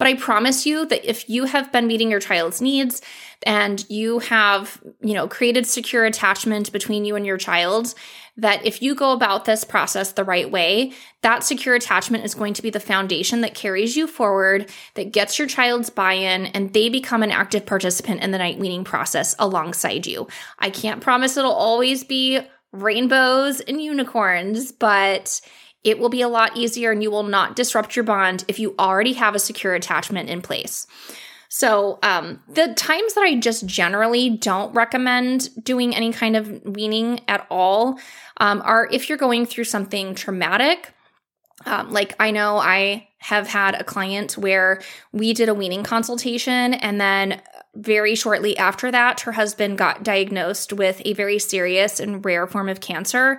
But 0.00 0.06
I 0.06 0.14
promise 0.14 0.64
you 0.64 0.86
that 0.86 1.04
if 1.04 1.28
you 1.28 1.44
have 1.44 1.70
been 1.70 1.86
meeting 1.86 2.10
your 2.10 2.20
child's 2.20 2.62
needs 2.62 3.02
and 3.42 3.84
you 3.90 4.20
have, 4.20 4.80
you 5.02 5.12
know, 5.12 5.28
created 5.28 5.66
secure 5.66 6.06
attachment 6.06 6.72
between 6.72 7.04
you 7.04 7.16
and 7.16 7.26
your 7.26 7.36
child, 7.36 7.94
that 8.38 8.64
if 8.64 8.80
you 8.80 8.94
go 8.94 9.12
about 9.12 9.44
this 9.44 9.62
process 9.62 10.12
the 10.12 10.24
right 10.24 10.50
way, 10.50 10.94
that 11.20 11.44
secure 11.44 11.74
attachment 11.74 12.24
is 12.24 12.34
going 12.34 12.54
to 12.54 12.62
be 12.62 12.70
the 12.70 12.80
foundation 12.80 13.42
that 13.42 13.54
carries 13.54 13.94
you 13.94 14.06
forward, 14.06 14.70
that 14.94 15.12
gets 15.12 15.38
your 15.38 15.46
child's 15.46 15.90
buy 15.90 16.14
in, 16.14 16.46
and 16.46 16.72
they 16.72 16.88
become 16.88 17.22
an 17.22 17.30
active 17.30 17.66
participant 17.66 18.22
in 18.22 18.30
the 18.30 18.38
night 18.38 18.58
weaning 18.58 18.84
process 18.84 19.34
alongside 19.38 20.06
you. 20.06 20.26
I 20.58 20.70
can't 20.70 21.02
promise 21.02 21.36
it'll 21.36 21.52
always 21.52 22.04
be 22.04 22.40
rainbows 22.72 23.60
and 23.60 23.82
unicorns, 23.82 24.72
but 24.72 25.42
it 25.84 25.98
will 25.98 26.08
be 26.08 26.22
a 26.22 26.28
lot 26.28 26.56
easier 26.56 26.90
and 26.90 27.02
you 27.02 27.10
will 27.10 27.22
not 27.22 27.56
disrupt 27.56 27.96
your 27.96 28.04
bond 28.04 28.44
if 28.48 28.58
you 28.58 28.74
already 28.78 29.14
have 29.14 29.34
a 29.34 29.38
secure 29.38 29.74
attachment 29.74 30.28
in 30.28 30.42
place. 30.42 30.86
So, 31.52 31.98
um, 32.04 32.40
the 32.48 32.74
times 32.74 33.14
that 33.14 33.22
I 33.22 33.34
just 33.34 33.66
generally 33.66 34.30
don't 34.30 34.72
recommend 34.72 35.48
doing 35.64 35.96
any 35.96 36.12
kind 36.12 36.36
of 36.36 36.62
weaning 36.64 37.20
at 37.26 37.44
all 37.50 37.98
um, 38.36 38.62
are 38.64 38.88
if 38.92 39.08
you're 39.08 39.18
going 39.18 39.46
through 39.46 39.64
something 39.64 40.14
traumatic. 40.14 40.94
Um, 41.66 41.90
like, 41.90 42.14
I 42.20 42.30
know 42.30 42.58
I 42.58 43.08
have 43.18 43.48
had 43.48 43.74
a 43.74 43.84
client 43.84 44.38
where 44.38 44.80
we 45.12 45.34
did 45.34 45.48
a 45.48 45.54
weaning 45.54 45.82
consultation 45.82 46.72
and 46.72 47.00
then 47.00 47.42
very 47.74 48.14
shortly 48.14 48.56
after 48.58 48.90
that, 48.90 49.20
her 49.20 49.32
husband 49.32 49.78
got 49.78 50.02
diagnosed 50.02 50.72
with 50.72 51.00
a 51.04 51.12
very 51.12 51.38
serious 51.38 52.00
and 52.00 52.24
rare 52.24 52.46
form 52.46 52.68
of 52.68 52.80
cancer. 52.80 53.38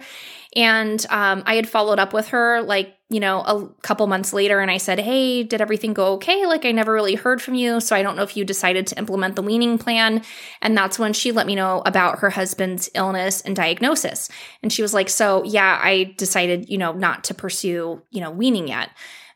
And 0.56 1.06
um, 1.10 1.44
I 1.46 1.56
had 1.56 1.68
followed 1.68 2.00
up 2.00 2.14
with 2.14 2.30
her 2.30 2.62
like, 2.62 2.96
you 3.10 3.20
know, 3.20 3.42
a 3.42 3.68
couple 3.82 4.08
months 4.08 4.32
later 4.32 4.60
and 4.60 4.72
I 4.72 4.78
said, 4.78 5.00
Hey, 5.00 5.44
did 5.44 5.62
everything 5.62 5.94
go 5.94 6.14
okay? 6.14 6.46
Like, 6.46 6.66
I 6.66 6.72
never 6.72 6.94
really 6.94 7.16
heard 7.16 7.42
from 7.42 7.56
you. 7.56 7.82
So 7.82 7.96
I 7.96 8.04
don't 8.04 8.16
know 8.16 8.24
if 8.24 8.38
you 8.38 8.46
decided 8.46 8.88
to 8.88 8.98
implement 8.98 9.36
the 9.36 9.42
weaning 9.42 9.78
plan. 9.78 10.24
And 10.62 10.78
that's 10.78 11.00
when 11.00 11.14
she 11.14 11.32
let 11.32 11.48
me 11.48 11.56
know 11.56 11.82
about 11.86 12.20
her 12.20 12.30
husband's 12.30 12.90
illness 12.96 13.42
and 13.42 13.56
diagnosis. 13.56 14.30
And 14.64 14.72
she 14.72 14.82
was 14.82 14.94
like, 14.94 15.10
So 15.10 15.44
yeah, 15.44 15.80
I 15.82 16.14
decided, 16.18 16.70
you 16.70 16.78
know, 16.78 16.94
not 16.94 17.26
to 17.26 17.34
pursue, 17.34 18.02
you 18.12 18.22
know, 18.22 18.32
weaning 18.32 18.68
yet. 18.68 18.92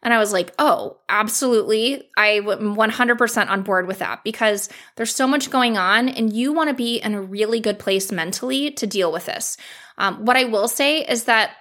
And 0.06 0.14
I 0.14 0.20
was 0.20 0.32
like, 0.32 0.54
oh, 0.60 1.00
absolutely. 1.10 2.10
I'm 2.16 2.46
100% 2.46 3.50
on 3.50 3.64
board 3.64 3.88
with 3.88 4.00
that 4.00 4.24
because 4.24 4.70
there's 4.96 5.14
so 5.14 5.28
much 5.28 5.50
going 5.50 5.80
on 5.80 6.10
and 6.10 6.32
you 6.32 6.54
want 6.54 6.70
to 6.70 6.76
be 6.76 6.98
in 6.98 7.16
a 7.16 7.22
really 7.22 7.60
good 7.60 7.80
place 7.80 8.12
mentally 8.12 8.70
to 8.72 8.86
deal 8.86 9.12
with 9.12 9.26
this. 9.26 9.58
Um, 9.98 10.24
what 10.24 10.38
I 10.38 10.44
will 10.44 10.68
say 10.68 11.02
is 11.04 11.24
that 11.24 11.56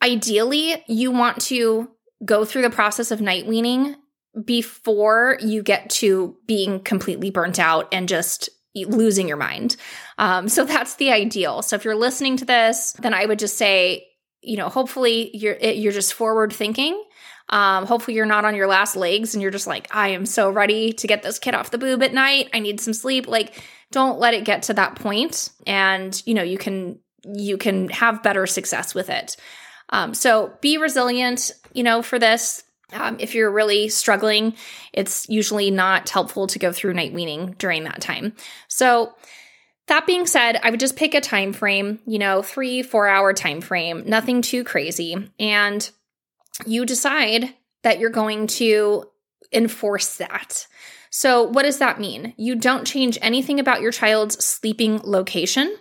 ideally, 0.00 0.84
you 0.86 1.10
want 1.10 1.40
to 1.46 1.90
go 2.24 2.44
through 2.44 2.62
the 2.62 2.70
process 2.70 3.10
of 3.10 3.20
night 3.20 3.46
weaning 3.46 3.96
before 4.44 5.36
you 5.40 5.64
get 5.64 5.90
to 5.90 6.36
being 6.46 6.78
completely 6.78 7.30
burnt 7.30 7.58
out 7.58 7.88
and 7.92 8.08
just 8.08 8.48
losing 8.76 9.26
your 9.26 9.36
mind. 9.36 9.74
Um, 10.18 10.48
so 10.48 10.64
that's 10.64 10.94
the 10.94 11.10
ideal. 11.10 11.62
So 11.62 11.74
if 11.74 11.84
you're 11.84 11.96
listening 11.96 12.36
to 12.36 12.44
this, 12.44 12.92
then 13.00 13.12
I 13.12 13.26
would 13.26 13.40
just 13.40 13.58
say, 13.58 14.06
you 14.40 14.56
know, 14.56 14.68
hopefully 14.68 15.36
you're 15.36 15.56
you're 15.56 15.92
just 15.92 16.14
forward 16.14 16.52
thinking 16.52 17.02
um, 17.48 17.86
hopefully, 17.86 18.16
you're 18.16 18.26
not 18.26 18.44
on 18.44 18.54
your 18.54 18.66
last 18.66 18.96
legs 18.96 19.34
and 19.34 19.42
you're 19.42 19.50
just 19.50 19.66
like, 19.66 19.94
I 19.94 20.08
am 20.08 20.26
so 20.26 20.50
ready 20.50 20.92
to 20.94 21.06
get 21.06 21.22
this 21.22 21.38
kid 21.38 21.54
off 21.54 21.70
the 21.70 21.78
boob 21.78 22.02
at 22.02 22.12
night. 22.12 22.50
I 22.52 22.58
need 22.58 22.80
some 22.80 22.92
sleep. 22.92 23.26
Like, 23.26 23.62
don't 23.90 24.18
let 24.18 24.34
it 24.34 24.44
get 24.44 24.64
to 24.64 24.74
that 24.74 24.96
point, 24.96 25.50
and 25.66 26.20
you 26.26 26.34
know 26.34 26.42
you 26.42 26.58
can 26.58 26.98
you 27.24 27.56
can 27.56 27.88
have 27.88 28.22
better 28.22 28.46
success 28.46 28.94
with 28.94 29.10
it. 29.10 29.36
Um, 29.90 30.14
so 30.14 30.52
be 30.60 30.78
resilient. 30.78 31.52
You 31.72 31.82
know, 31.82 32.02
for 32.02 32.18
this, 32.18 32.64
um, 32.92 33.16
if 33.18 33.34
you're 33.34 33.50
really 33.50 33.88
struggling, 33.88 34.54
it's 34.92 35.28
usually 35.28 35.70
not 35.70 36.08
helpful 36.08 36.46
to 36.48 36.58
go 36.58 36.72
through 36.72 36.94
night 36.94 37.12
weaning 37.12 37.54
during 37.58 37.84
that 37.84 38.00
time. 38.00 38.34
So 38.68 39.14
that 39.86 40.06
being 40.06 40.26
said, 40.26 40.60
I 40.62 40.70
would 40.70 40.80
just 40.80 40.96
pick 40.96 41.14
a 41.14 41.20
time 41.20 41.52
frame, 41.52 41.98
you 42.06 42.18
know, 42.18 42.42
three, 42.42 42.82
four 42.82 43.08
hour 43.08 43.32
time 43.32 43.60
frame, 43.60 44.04
nothing 44.06 44.42
too 44.42 44.64
crazy. 44.64 45.30
And 45.38 45.90
you 46.66 46.84
decide 46.84 47.54
that 47.82 47.98
you're 47.98 48.10
going 48.10 48.46
to 48.46 49.04
enforce 49.52 50.16
that. 50.16 50.66
So, 51.10 51.44
what 51.44 51.62
does 51.62 51.78
that 51.78 52.00
mean? 52.00 52.34
You 52.36 52.54
don't 52.54 52.86
change 52.86 53.18
anything 53.22 53.58
about 53.58 53.80
your 53.80 53.92
child's 53.92 54.44
sleeping 54.44 55.00
location. 55.04 55.74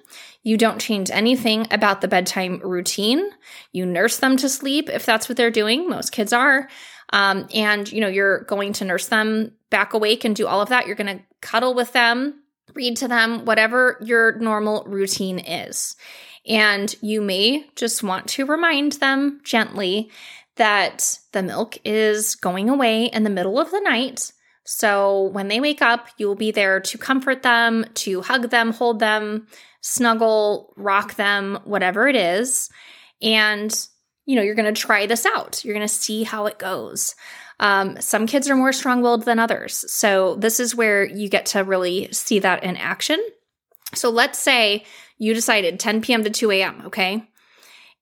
You 0.43 0.55
don't 0.55 0.79
change 0.79 1.11
anything 1.11 1.67
about 1.71 1.99
the 1.99 2.07
bedtime 2.07 2.61
routine. 2.63 3.29
You 3.73 3.85
nurse 3.85 4.17
them 4.17 4.37
to 4.37 4.47
sleep 4.47 4.89
if 4.89 5.05
that's 5.05 5.27
what 5.27 5.37
they're 5.37 5.51
doing. 5.51 5.89
Most 5.89 6.11
kids 6.11 6.31
are. 6.31 6.69
Um, 7.11 7.47
and 7.53 7.91
you 7.91 7.99
know 7.99 8.07
you're 8.07 8.43
going 8.43 8.73
to 8.73 8.85
nurse 8.85 9.07
them 9.07 9.53
back 9.69 9.93
awake 9.93 10.23
and 10.23 10.35
do 10.35 10.47
all 10.47 10.61
of 10.61 10.69
that. 10.69 10.87
You're 10.87 10.95
going 10.95 11.17
to 11.17 11.23
cuddle 11.41 11.73
with 11.73 11.91
them, 11.91 12.41
read 12.73 12.95
to 12.97 13.07
them, 13.07 13.45
whatever 13.45 13.97
your 14.01 14.37
normal 14.39 14.85
routine 14.85 15.39
is. 15.39 15.95
And 16.45 16.95
you 17.01 17.21
may 17.21 17.65
just 17.75 18.03
want 18.03 18.27
to 18.29 18.45
remind 18.45 18.93
them 18.93 19.41
gently 19.43 20.09
that 20.57 21.19
the 21.31 21.43
milk 21.43 21.77
is 21.85 22.35
going 22.35 22.69
away 22.69 23.05
in 23.05 23.23
the 23.23 23.29
middle 23.29 23.59
of 23.59 23.71
the 23.71 23.79
night. 23.79 24.31
So 24.65 25.23
when 25.23 25.47
they 25.47 25.59
wake 25.59 25.81
up, 25.81 26.09
you 26.17 26.27
will 26.27 26.35
be 26.35 26.51
there 26.51 26.79
to 26.81 26.97
comfort 26.97 27.41
them, 27.41 27.85
to 27.95 28.21
hug 28.21 28.49
them, 28.49 28.73
hold 28.73 28.99
them, 28.99 29.47
snuggle, 29.81 30.73
rock 30.75 31.15
them, 31.15 31.59
whatever 31.63 32.07
it 32.07 32.15
is. 32.15 32.69
And, 33.21 33.73
you 34.25 34.35
know, 34.35 34.41
you're 34.41 34.55
going 34.55 34.73
to 34.73 34.79
try 34.79 35.05
this 35.05 35.25
out. 35.25 35.63
You're 35.63 35.73
going 35.73 35.87
to 35.87 35.93
see 35.93 36.23
how 36.23 36.47
it 36.47 36.59
goes. 36.59 37.15
Um, 37.59 37.99
some 38.01 38.27
kids 38.27 38.49
are 38.49 38.55
more 38.55 38.73
strong 38.73 39.01
willed 39.01 39.25
than 39.25 39.39
others. 39.39 39.89
So 39.91 40.35
this 40.35 40.59
is 40.59 40.75
where 40.75 41.05
you 41.05 41.29
get 41.29 41.47
to 41.47 41.63
really 41.63 42.11
see 42.11 42.39
that 42.39 42.63
in 42.63 42.75
action. 42.77 43.19
So 43.93 44.09
let's 44.09 44.37
say 44.37 44.83
you 45.17 45.33
decided 45.33 45.79
10 45.79 46.01
p.m. 46.01 46.23
to 46.23 46.29
2 46.29 46.51
a.m., 46.51 46.83
okay? 46.87 47.23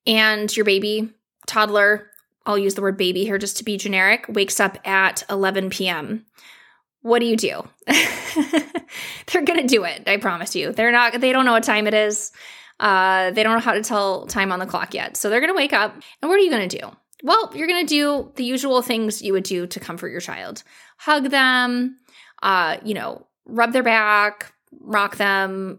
And 0.06 0.54
your 0.54 0.64
baby, 0.64 1.10
toddler, 1.46 2.10
I'll 2.46 2.56
use 2.56 2.74
the 2.74 2.82
word 2.82 2.96
baby 2.96 3.24
here 3.24 3.38
just 3.38 3.58
to 3.58 3.64
be 3.64 3.76
generic, 3.76 4.24
wakes 4.28 4.60
up 4.60 4.78
at 4.86 5.24
11 5.28 5.70
p.m. 5.70 6.24
What 7.02 7.18
do 7.18 7.26
you 7.26 7.36
do? 7.36 7.68
They're 7.86 9.44
going 9.44 9.60
to 9.60 9.66
do 9.66 9.84
it, 9.84 10.04
I 10.06 10.16
promise 10.16 10.56
you. 10.56 10.72
They're 10.72 10.92
not 10.92 11.20
they 11.20 11.32
don't 11.32 11.44
know 11.44 11.52
what 11.52 11.64
time 11.64 11.86
it 11.86 11.94
is. 11.94 12.32
Uh, 12.78 13.30
they 13.32 13.42
don't 13.42 13.54
know 13.54 13.60
how 13.60 13.72
to 13.72 13.82
tell 13.82 14.26
time 14.26 14.52
on 14.52 14.58
the 14.58 14.66
clock 14.66 14.94
yet. 14.94 15.16
So 15.16 15.30
they're 15.30 15.40
going 15.40 15.52
to 15.52 15.56
wake 15.56 15.72
up. 15.72 15.94
And 16.20 16.28
what 16.28 16.36
are 16.36 16.42
you 16.42 16.50
going 16.50 16.68
to 16.68 16.78
do? 16.78 16.90
Well, 17.22 17.50
you're 17.54 17.66
going 17.66 17.86
to 17.86 17.88
do 17.88 18.32
the 18.36 18.44
usual 18.44 18.82
things 18.82 19.22
you 19.22 19.32
would 19.32 19.44
do 19.44 19.66
to 19.66 19.80
comfort 19.80 20.08
your 20.08 20.20
child. 20.20 20.62
Hug 20.98 21.30
them, 21.30 21.98
uh, 22.42 22.76
you 22.84 22.94
know, 22.94 23.26
rub 23.46 23.72
their 23.72 23.82
back, 23.82 24.52
rock 24.80 25.16
them, 25.16 25.78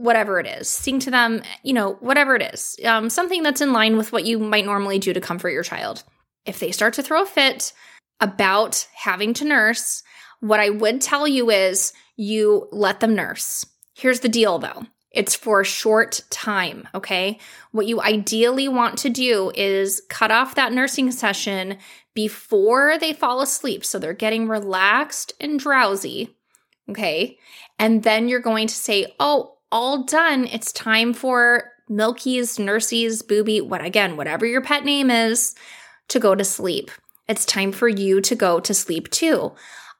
whatever 0.00 0.40
it 0.40 0.46
is, 0.46 0.66
sing 0.68 0.98
to 0.98 1.10
them, 1.10 1.42
you 1.62 1.74
know, 1.74 1.92
whatever 2.00 2.34
it 2.34 2.42
is, 2.54 2.74
um, 2.86 3.10
something 3.10 3.42
that's 3.42 3.60
in 3.60 3.74
line 3.74 3.98
with 3.98 4.12
what 4.12 4.24
you 4.24 4.38
might 4.38 4.64
normally 4.64 4.98
do 4.98 5.12
to 5.12 5.20
comfort 5.20 5.50
your 5.50 5.62
child. 5.62 6.02
If 6.46 6.58
they 6.58 6.72
start 6.72 6.94
to 6.94 7.02
throw 7.02 7.22
a 7.22 7.26
fit 7.26 7.74
about 8.18 8.88
having 8.94 9.34
to 9.34 9.44
nurse, 9.44 10.02
what 10.40 10.58
I 10.58 10.70
would 10.70 11.02
tell 11.02 11.28
you 11.28 11.50
is 11.50 11.92
you 12.16 12.66
let 12.72 13.00
them 13.00 13.14
nurse. 13.14 13.66
Here's 13.94 14.20
the 14.20 14.28
deal 14.30 14.58
though. 14.58 14.86
It's 15.10 15.34
for 15.34 15.60
a 15.60 15.66
short 15.66 16.22
time, 16.30 16.88
okay? 16.94 17.38
What 17.72 17.86
you 17.86 18.00
ideally 18.00 18.68
want 18.68 18.96
to 18.98 19.10
do 19.10 19.52
is 19.54 20.00
cut 20.08 20.30
off 20.30 20.54
that 20.54 20.72
nursing 20.72 21.10
session 21.10 21.76
before 22.14 22.96
they 22.98 23.12
fall 23.12 23.42
asleep. 23.42 23.84
So 23.84 23.98
they're 23.98 24.14
getting 24.14 24.48
relaxed 24.48 25.34
and 25.40 25.58
drowsy, 25.58 26.36
okay? 26.88 27.38
And 27.78 28.02
then 28.02 28.28
you're 28.28 28.40
going 28.40 28.68
to 28.68 28.74
say, 28.74 29.12
oh, 29.18 29.56
all 29.72 30.04
done. 30.04 30.46
It's 30.46 30.72
time 30.72 31.12
for 31.12 31.72
Milky's, 31.88 32.58
Nurse's, 32.58 33.22
Booby, 33.22 33.60
what 33.60 33.84
again, 33.84 34.16
whatever 34.16 34.46
your 34.46 34.60
pet 34.60 34.84
name 34.84 35.10
is, 35.10 35.54
to 36.08 36.20
go 36.20 36.34
to 36.34 36.44
sleep. 36.44 36.90
It's 37.28 37.44
time 37.44 37.72
for 37.72 37.88
you 37.88 38.20
to 38.22 38.34
go 38.34 38.60
to 38.60 38.74
sleep 38.74 39.10
too. 39.10 39.52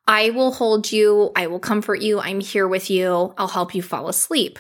I 0.07 0.31
will 0.31 0.53
hold 0.53 0.91
you. 0.91 1.31
I 1.37 1.47
will 1.47 1.61
comfort 1.61 2.01
you. 2.01 2.19
I'm 2.19 2.41
here 2.41 2.67
with 2.67 2.91
you. 2.91 3.35
I'll 3.39 3.49
help 3.49 3.75
you 3.75 3.83
fall 3.83 4.09
asleep. 4.09 4.59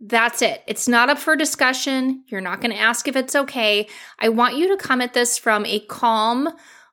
That's 0.00 0.40
it. 0.40 0.62
It's 0.66 0.88
not 0.88 1.10
up 1.10 1.18
for 1.18 1.36
discussion. 1.36 2.24
You're 2.28 2.40
not 2.40 2.62
going 2.62 2.70
to 2.70 2.80
ask 2.80 3.06
if 3.06 3.16
it's 3.16 3.36
okay. 3.36 3.86
I 4.18 4.30
want 4.30 4.56
you 4.56 4.68
to 4.68 4.82
come 4.82 5.02
at 5.02 5.12
this 5.12 5.36
from 5.36 5.66
a 5.66 5.80
calm, 5.80 6.48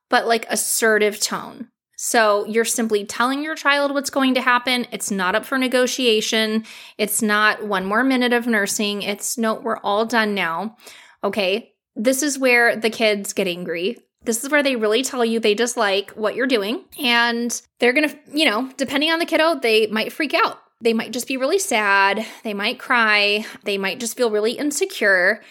but 0.09 0.27
like 0.27 0.45
assertive 0.49 1.19
tone. 1.21 1.69
So 1.99 2.45
you're 2.45 2.63
simply 2.63 3.05
telling 3.05 3.43
your 3.43 3.55
child 3.55 3.91
what's 3.91 4.11
going 4.11 4.35
to 4.35 4.41
happen. 4.41 4.85
It's 4.91 5.09
not 5.09 5.33
up 5.33 5.45
for 5.45 5.57
negotiation. 5.57 6.63
It's 6.99 7.23
not 7.23 7.65
one 7.65 7.85
more 7.85 8.03
minute 8.03 8.33
of 8.33 8.45
nursing. 8.45 9.01
It's 9.01 9.35
no, 9.35 9.55
we're 9.55 9.79
all 9.79 10.05
done 10.05 10.35
now. 10.35 10.77
Okay. 11.23 11.73
This 11.95 12.21
is 12.21 12.37
where 12.37 12.75
the 12.75 12.91
kids 12.91 13.33
get 13.33 13.47
angry. 13.47 13.97
This 14.23 14.43
is 14.43 14.51
where 14.51 14.61
they 14.61 14.75
really 14.75 15.01
tell 15.01 15.25
you 15.25 15.39
they 15.39 15.55
dislike 15.55 16.11
what 16.11 16.35
you're 16.35 16.45
doing. 16.45 16.85
And 17.01 17.59
they're 17.79 17.93
going 17.93 18.09
to, 18.09 18.17
you 18.31 18.45
know, 18.45 18.71
depending 18.77 19.11
on 19.11 19.17
the 19.17 19.25
kiddo, 19.25 19.59
they 19.59 19.87
might 19.87 20.13
freak 20.13 20.35
out. 20.35 20.59
They 20.81 20.93
might 20.93 21.13
just 21.13 21.27
be 21.27 21.37
really 21.37 21.57
sad. 21.57 22.23
They 22.43 22.53
might 22.53 22.77
cry. 22.77 23.43
They 23.63 23.79
might 23.79 23.99
just 23.99 24.15
feel 24.15 24.29
really 24.29 24.51
insecure. 24.51 25.41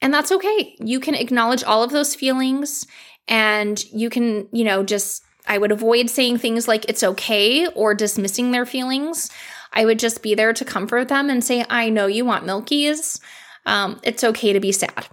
And 0.00 0.14
that's 0.14 0.30
okay. 0.30 0.76
You 0.78 1.00
can 1.00 1.16
acknowledge 1.16 1.64
all 1.64 1.82
of 1.82 1.90
those 1.90 2.14
feelings 2.14 2.86
and 3.26 3.82
you 3.86 4.08
can, 4.08 4.48
you 4.52 4.62
know, 4.62 4.84
just 4.84 5.24
I 5.46 5.58
would 5.58 5.72
avoid 5.72 6.10
saying 6.10 6.38
things 6.38 6.68
like 6.68 6.84
it's 6.88 7.02
okay 7.02 7.66
or 7.68 7.94
dismissing 7.94 8.50
their 8.50 8.66
feelings. 8.66 9.30
I 9.72 9.84
would 9.84 9.98
just 9.98 10.22
be 10.22 10.34
there 10.34 10.52
to 10.52 10.64
comfort 10.64 11.08
them 11.08 11.30
and 11.30 11.44
say, 11.44 11.64
I 11.68 11.90
know 11.90 12.06
you 12.06 12.24
want 12.24 12.46
milkies. 12.46 13.20
Um, 13.66 14.00
it's 14.02 14.24
okay 14.24 14.52
to 14.52 14.60
be 14.60 14.72
sad. 14.72 15.06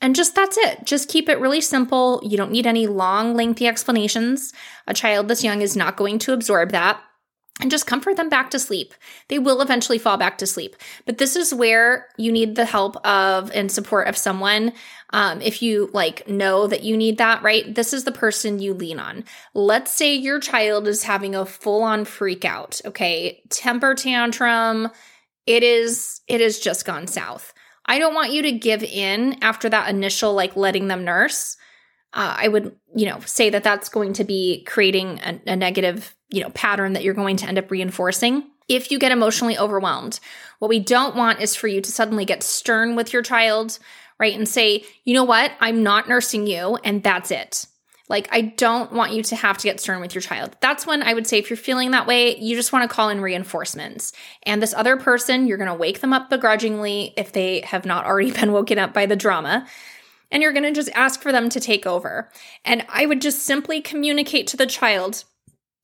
And 0.00 0.16
just 0.16 0.34
that's 0.34 0.56
it. 0.56 0.84
Just 0.84 1.08
keep 1.08 1.28
it 1.28 1.38
really 1.38 1.60
simple. 1.60 2.20
You 2.24 2.36
don't 2.36 2.52
need 2.52 2.66
any 2.66 2.86
long, 2.86 3.34
lengthy 3.34 3.66
explanations. 3.66 4.52
A 4.86 4.94
child 4.94 5.28
this 5.28 5.44
young 5.44 5.60
is 5.60 5.76
not 5.76 5.96
going 5.96 6.18
to 6.20 6.32
absorb 6.32 6.70
that. 6.70 7.00
And 7.60 7.70
just 7.70 7.86
comfort 7.86 8.16
them 8.16 8.28
back 8.28 8.50
to 8.50 8.58
sleep. 8.58 8.94
They 9.28 9.38
will 9.38 9.60
eventually 9.60 9.98
fall 9.98 10.16
back 10.16 10.38
to 10.38 10.46
sleep. 10.46 10.76
But 11.04 11.18
this 11.18 11.36
is 11.36 11.52
where 11.52 12.08
you 12.16 12.32
need 12.32 12.56
the 12.56 12.64
help 12.64 12.96
of 13.06 13.50
and 13.52 13.70
support 13.70 14.08
of 14.08 14.16
someone. 14.16 14.72
Um, 15.10 15.42
if 15.42 15.62
you 15.62 15.90
like 15.92 16.26
know 16.26 16.66
that 16.66 16.84
you 16.84 16.96
need 16.96 17.18
that, 17.18 17.42
right? 17.42 17.74
This 17.74 17.92
is 17.92 18.04
the 18.04 18.12
person 18.12 18.60
you 18.60 18.72
lean 18.72 18.98
on. 18.98 19.24
Let's 19.52 19.90
say 19.90 20.14
your 20.14 20.40
child 20.40 20.88
is 20.88 21.04
having 21.04 21.34
a 21.34 21.44
full 21.44 21.82
on 21.82 22.04
freak 22.04 22.44
out. 22.44 22.80
Okay. 22.84 23.42
Temper 23.50 23.94
tantrum. 23.94 24.88
It 25.46 25.62
is, 25.62 26.20
it 26.28 26.40
has 26.40 26.58
just 26.58 26.84
gone 26.84 27.06
south 27.06 27.52
I 27.90 27.98
don't 27.98 28.14
want 28.14 28.32
you 28.32 28.42
to 28.42 28.52
give 28.52 28.84
in 28.84 29.42
after 29.42 29.68
that 29.68 29.90
initial 29.90 30.32
like 30.32 30.54
letting 30.54 30.86
them 30.86 31.04
nurse. 31.04 31.56
Uh, 32.12 32.34
I 32.38 32.48
would, 32.48 32.76
you 32.94 33.06
know, 33.06 33.20
say 33.20 33.50
that 33.50 33.62
that's 33.62 33.88
going 33.88 34.14
to 34.14 34.24
be 34.24 34.64
creating 34.64 35.20
a, 35.20 35.40
a 35.46 35.56
negative, 35.56 36.14
you 36.28 36.42
know, 36.42 36.50
pattern 36.50 36.94
that 36.94 37.04
you're 37.04 37.14
going 37.14 37.36
to 37.36 37.46
end 37.46 37.58
up 37.58 37.70
reinforcing 37.70 38.44
if 38.68 38.90
you 38.90 38.98
get 38.98 39.12
emotionally 39.12 39.58
overwhelmed. 39.58 40.20
What 40.58 40.68
we 40.68 40.78
don't 40.78 41.16
want 41.16 41.40
is 41.40 41.56
for 41.56 41.68
you 41.68 41.80
to 41.80 41.90
suddenly 41.90 42.24
get 42.24 42.42
stern 42.42 42.96
with 42.96 43.12
your 43.12 43.22
child, 43.22 43.78
right? 44.18 44.34
And 44.34 44.48
say, 44.48 44.84
you 45.04 45.14
know 45.14 45.24
what? 45.24 45.52
I'm 45.60 45.82
not 45.82 46.08
nursing 46.08 46.46
you, 46.46 46.76
and 46.84 47.02
that's 47.02 47.30
it. 47.30 47.66
Like, 48.08 48.28
I 48.32 48.40
don't 48.40 48.92
want 48.92 49.12
you 49.12 49.22
to 49.22 49.36
have 49.36 49.56
to 49.58 49.64
get 49.64 49.80
stern 49.80 50.00
with 50.00 50.14
your 50.14 50.22
child. 50.22 50.56
That's 50.60 50.84
when 50.84 51.02
I 51.02 51.14
would 51.14 51.28
say, 51.28 51.38
if 51.38 51.48
you're 51.48 51.56
feeling 51.56 51.92
that 51.92 52.08
way, 52.08 52.36
you 52.36 52.56
just 52.56 52.72
want 52.72 52.88
to 52.88 52.94
call 52.94 53.08
in 53.08 53.20
reinforcements. 53.20 54.12
And 54.42 54.60
this 54.60 54.74
other 54.74 54.96
person, 54.96 55.46
you're 55.46 55.56
going 55.56 55.68
to 55.68 55.74
wake 55.74 56.00
them 56.00 56.12
up 56.12 56.28
begrudgingly 56.28 57.14
if 57.16 57.32
they 57.32 57.60
have 57.60 57.84
not 57.84 58.06
already 58.06 58.32
been 58.40 58.52
woken 58.52 58.78
up 58.78 58.92
by 58.92 59.06
the 59.06 59.16
drama. 59.16 59.66
And 60.30 60.42
you're 60.42 60.52
going 60.52 60.64
to 60.64 60.72
just 60.72 60.90
ask 60.94 61.20
for 61.20 61.32
them 61.32 61.48
to 61.48 61.60
take 61.60 61.86
over. 61.86 62.30
And 62.64 62.84
I 62.88 63.06
would 63.06 63.20
just 63.20 63.42
simply 63.42 63.80
communicate 63.80 64.46
to 64.48 64.56
the 64.56 64.66
child, 64.66 65.24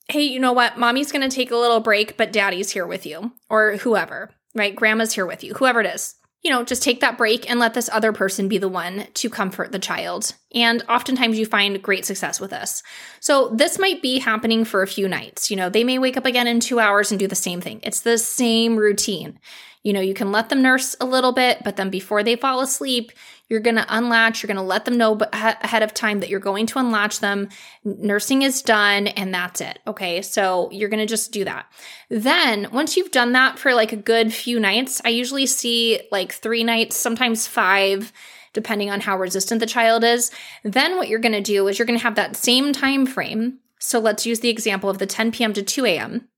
hey, 0.09 0.23
you 0.23 0.39
know 0.39 0.53
what? 0.53 0.79
Mommy's 0.79 1.11
going 1.13 1.29
to 1.29 1.35
take 1.35 1.51
a 1.51 1.57
little 1.57 1.81
break, 1.81 2.17
but 2.17 2.33
daddy's 2.33 2.71
here 2.71 2.87
with 2.87 3.07
you, 3.07 3.33
or 3.51 3.77
whoever, 3.79 4.31
right? 4.55 4.77
Grandma's 4.77 5.15
here 5.15 5.27
with 5.27 5.43
you, 5.43 5.55
whoever 5.55 5.81
it 5.81 5.87
is 5.87 6.15
you 6.47 6.53
know, 6.53 6.63
just 6.63 6.85
take 6.85 7.01
that 7.01 7.19
break 7.19 7.51
and 7.51 7.59
let 7.59 7.75
this 7.75 7.91
other 7.93 8.13
person 8.13 8.47
be 8.47 8.57
the 8.57 8.69
one 8.69 9.09
to 9.15 9.29
comfort 9.29 9.73
the 9.73 9.81
child. 9.81 10.33
And 10.55 10.81
oftentimes 10.89 11.41
you 11.41 11.45
find 11.45 11.83
great 11.83 12.05
success 12.05 12.39
with 12.39 12.51
this. 12.51 12.85
So 13.19 13.49
this 13.49 13.81
might 13.81 14.01
be 14.01 14.21
happening 14.21 14.65
for 14.65 14.81
a 14.81 14.87
few 14.87 15.09
nights. 15.09 15.51
You 15.51 15.57
know, 15.57 15.69
they 15.69 15.83
may 15.83 15.99
wake 15.99 16.17
up 16.17 16.25
again 16.25 16.47
in 16.47 16.61
two 16.61 16.79
hours 16.79 17.11
and 17.11 17.19
do 17.19 17.27
the 17.27 17.35
same 17.35 17.61
thing. 17.61 17.81
It's 17.83 18.03
the 18.03 18.17
same 18.17 18.77
routine. 18.77 19.41
You 19.83 19.93
know, 19.93 20.01
you 20.01 20.15
can 20.15 20.31
let 20.31 20.49
them 20.49 20.63
nurse 20.63 20.95
a 21.01 21.05
little 21.05 21.33
bit, 21.33 21.65
but 21.65 21.75
then 21.75 21.91
before 21.91 22.23
they 22.23 22.37
fall 22.37 22.61
asleep, 22.61 23.11
you're 23.49 23.61
going 23.61 23.77
to 23.77 23.87
unlatch. 23.89 24.43
You're 24.43 24.49
going 24.49 24.57
to 24.57 24.63
let 24.63 24.85
them 24.85 24.99
know 24.99 25.19
ahead 25.33 25.83
of 25.83 25.95
time 25.95 26.21
that 26.21 26.29
you're 26.29 26.41
going 26.41 26.67
to 26.67 26.79
unlatch 26.79 27.21
them. 27.21 27.49
Nursing 27.85 28.43
is 28.43 28.63
done 28.63 29.07
and 29.07 29.33
that's 29.33 29.61
it. 29.61 29.79
Okay. 29.87 30.23
So 30.23 30.69
you're 30.73 30.89
going 30.89 31.01
to 31.01 31.07
just 31.07 31.33
do 31.33 31.45
that. 31.45 31.67
Then 32.09 32.69
once 32.73 32.97
you've 32.97 33.13
done 33.13 33.33
that 33.33 33.59
for 33.59 33.75
like 33.75 33.93
a 33.93 33.97
good 33.97 34.33
few 34.33 34.59
nights, 34.59 35.01
I 35.05 35.11
usually 35.11 35.47
see 35.47 36.01
like 36.11 36.33
three 36.33 36.65
nights, 36.65 36.97
sometimes 36.97 37.47
five 37.47 38.13
depending 38.53 38.91
on 38.91 39.03
how 39.03 39.19
resistant 39.19 39.61
the 39.61 39.67
child 39.67 40.03
is. 40.03 40.31
Then 40.65 40.97
what 40.97 41.09
you're 41.09 41.19
going 41.19 41.33
to 41.33 41.43
do 41.43 41.69
is 41.69 41.79
you're 41.79 41.85
going 41.85 41.99
to 41.99 42.03
have 42.03 42.15
that 42.15 42.37
same 42.37 42.73
time 42.73 43.05
frame. 43.05 43.59
So 43.79 43.99
let's 43.99 44.25
use 44.25 44.41
the 44.41 44.49
example 44.49 44.89
of 44.89 44.97
the 44.97 45.05
10 45.05 45.31
p.m. 45.31 45.53
to 45.53 45.63
2 45.63 45.85
a.m. 45.85 46.29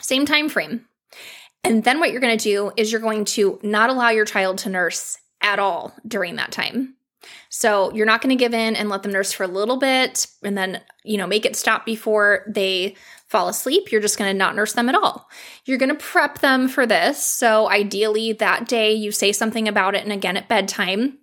Same 0.00 0.26
time 0.26 0.48
frame. 0.48 0.86
And 1.62 1.84
then 1.84 2.00
what 2.00 2.10
you're 2.10 2.20
going 2.20 2.36
to 2.36 2.42
do 2.42 2.72
is 2.76 2.90
you're 2.90 3.00
going 3.00 3.24
to 3.26 3.60
not 3.62 3.88
allow 3.88 4.08
your 4.10 4.24
child 4.24 4.58
to 4.58 4.68
nurse 4.68 5.16
at 5.42 5.58
all 5.58 5.94
during 6.06 6.36
that 6.36 6.52
time. 6.52 6.94
So 7.48 7.92
you're 7.92 8.06
not 8.06 8.22
going 8.22 8.36
to 8.36 8.42
give 8.42 8.54
in 8.54 8.76
and 8.76 8.88
let 8.88 9.02
them 9.02 9.12
nurse 9.12 9.32
for 9.32 9.44
a 9.44 9.48
little 9.48 9.76
bit 9.76 10.26
and 10.42 10.56
then, 10.56 10.80
you 11.04 11.18
know, 11.18 11.26
make 11.26 11.44
it 11.44 11.56
stop 11.56 11.84
before 11.84 12.44
they 12.48 12.96
fall 13.26 13.48
asleep. 13.48 13.92
You're 13.92 14.00
just 14.00 14.18
going 14.18 14.30
to 14.30 14.36
not 14.36 14.56
nurse 14.56 14.72
them 14.72 14.88
at 14.88 14.94
all. 14.94 15.28
You're 15.64 15.78
going 15.78 15.90
to 15.90 15.94
prep 15.94 16.38
them 16.38 16.68
for 16.68 16.86
this. 16.86 17.24
So 17.24 17.68
ideally 17.68 18.32
that 18.34 18.68
day 18.68 18.92
you 18.92 19.12
say 19.12 19.32
something 19.32 19.68
about 19.68 19.94
it 19.94 20.02
and 20.02 20.12
again 20.12 20.36
at 20.36 20.48
bedtime 20.48 21.18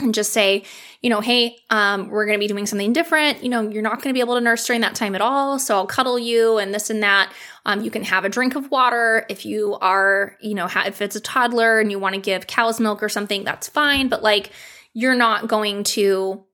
and 0.00 0.12
just 0.12 0.32
say, 0.32 0.64
you 1.02 1.10
know, 1.10 1.20
hey, 1.20 1.56
um, 1.70 2.08
we're 2.08 2.26
going 2.26 2.36
to 2.36 2.42
be 2.42 2.48
doing 2.48 2.66
something 2.66 2.92
different. 2.92 3.44
You 3.44 3.48
know, 3.48 3.62
you're 3.62 3.82
not 3.82 4.02
going 4.02 4.12
to 4.12 4.12
be 4.12 4.20
able 4.20 4.34
to 4.34 4.40
nurse 4.40 4.66
during 4.66 4.80
that 4.80 4.96
time 4.96 5.14
at 5.14 5.20
all. 5.20 5.58
So 5.58 5.76
I'll 5.76 5.86
cuddle 5.86 6.18
you 6.18 6.58
and 6.58 6.74
this 6.74 6.90
and 6.90 7.02
that. 7.02 7.32
Um, 7.64 7.82
you 7.82 7.90
can 7.90 8.02
have 8.02 8.24
a 8.24 8.28
drink 8.28 8.56
of 8.56 8.70
water 8.72 9.24
if 9.28 9.46
you 9.46 9.76
are, 9.80 10.36
you 10.40 10.54
know, 10.54 10.66
ha- 10.66 10.84
if 10.86 11.00
it's 11.00 11.14
a 11.14 11.20
toddler 11.20 11.78
and 11.78 11.92
you 11.92 12.00
want 12.00 12.16
to 12.16 12.20
give 12.20 12.48
cow's 12.48 12.80
milk 12.80 13.02
or 13.02 13.08
something, 13.08 13.44
that's 13.44 13.68
fine. 13.68 14.08
But 14.08 14.22
like, 14.22 14.50
you're 14.94 15.14
not 15.14 15.46
going 15.46 15.84
to, 15.84 16.44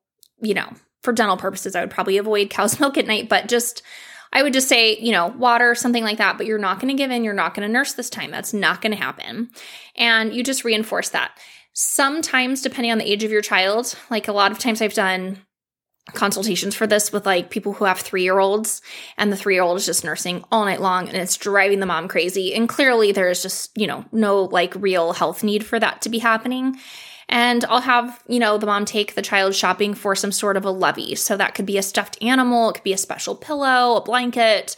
you 0.42 0.54
know, 0.54 0.68
for 1.02 1.12
dental 1.12 1.38
purposes, 1.38 1.74
I 1.74 1.80
would 1.80 1.90
probably 1.90 2.18
avoid 2.18 2.50
cow's 2.50 2.78
milk 2.80 2.98
at 2.98 3.06
night, 3.06 3.30
but 3.30 3.48
just, 3.48 3.82
I 4.32 4.42
would 4.42 4.52
just 4.52 4.68
say, 4.68 4.98
you 4.98 5.12
know, 5.12 5.28
water, 5.28 5.74
something 5.74 6.04
like 6.04 6.18
that, 6.18 6.36
but 6.36 6.46
you're 6.46 6.58
not 6.58 6.78
going 6.78 6.94
to 6.94 7.00
give 7.00 7.10
in. 7.10 7.24
You're 7.24 7.34
not 7.34 7.54
going 7.54 7.66
to 7.66 7.72
nurse 7.72 7.94
this 7.94 8.10
time. 8.10 8.30
That's 8.30 8.54
not 8.54 8.80
going 8.80 8.92
to 8.92 9.02
happen. 9.02 9.50
And 9.96 10.32
you 10.32 10.44
just 10.44 10.62
reinforce 10.62 11.08
that. 11.10 11.36
Sometimes, 11.72 12.62
depending 12.62 12.92
on 12.92 12.98
the 12.98 13.10
age 13.10 13.24
of 13.24 13.30
your 13.30 13.42
child, 13.42 13.96
like 14.10 14.28
a 14.28 14.32
lot 14.32 14.52
of 14.52 14.58
times 14.58 14.82
I've 14.82 14.94
done 14.94 15.38
consultations 16.14 16.74
for 16.74 16.86
this 16.86 17.12
with 17.12 17.26
like 17.26 17.50
people 17.50 17.72
who 17.74 17.84
have 17.84 18.00
three 18.00 18.22
year 18.22 18.38
olds 18.38 18.82
and 19.16 19.30
the 19.30 19.36
three 19.36 19.54
year 19.54 19.62
old 19.62 19.76
is 19.76 19.86
just 19.86 20.04
nursing 20.04 20.44
all 20.50 20.64
night 20.64 20.80
long 20.80 21.06
and 21.06 21.16
it's 21.16 21.36
driving 21.36 21.80
the 21.80 21.86
mom 21.86 22.08
crazy. 22.08 22.54
And 22.54 22.68
clearly 22.68 23.12
there's 23.12 23.42
just, 23.42 23.76
you 23.76 23.86
know, 23.86 24.04
no 24.12 24.44
like 24.44 24.74
real 24.76 25.12
health 25.12 25.42
need 25.44 25.64
for 25.64 25.78
that 25.78 26.02
to 26.02 26.08
be 26.08 26.18
happening. 26.18 26.76
And 27.28 27.64
I'll 27.66 27.80
have, 27.80 28.22
you 28.26 28.40
know, 28.40 28.58
the 28.58 28.66
mom 28.66 28.84
take 28.84 29.14
the 29.14 29.22
child 29.22 29.54
shopping 29.54 29.94
for 29.94 30.16
some 30.16 30.32
sort 30.32 30.56
of 30.56 30.64
a 30.64 30.70
lovey. 30.70 31.14
So 31.14 31.36
that 31.36 31.54
could 31.54 31.66
be 31.66 31.78
a 31.78 31.82
stuffed 31.82 32.20
animal, 32.22 32.70
it 32.70 32.74
could 32.74 32.82
be 32.82 32.92
a 32.92 32.98
special 32.98 33.36
pillow, 33.36 33.96
a 33.96 34.02
blanket, 34.02 34.74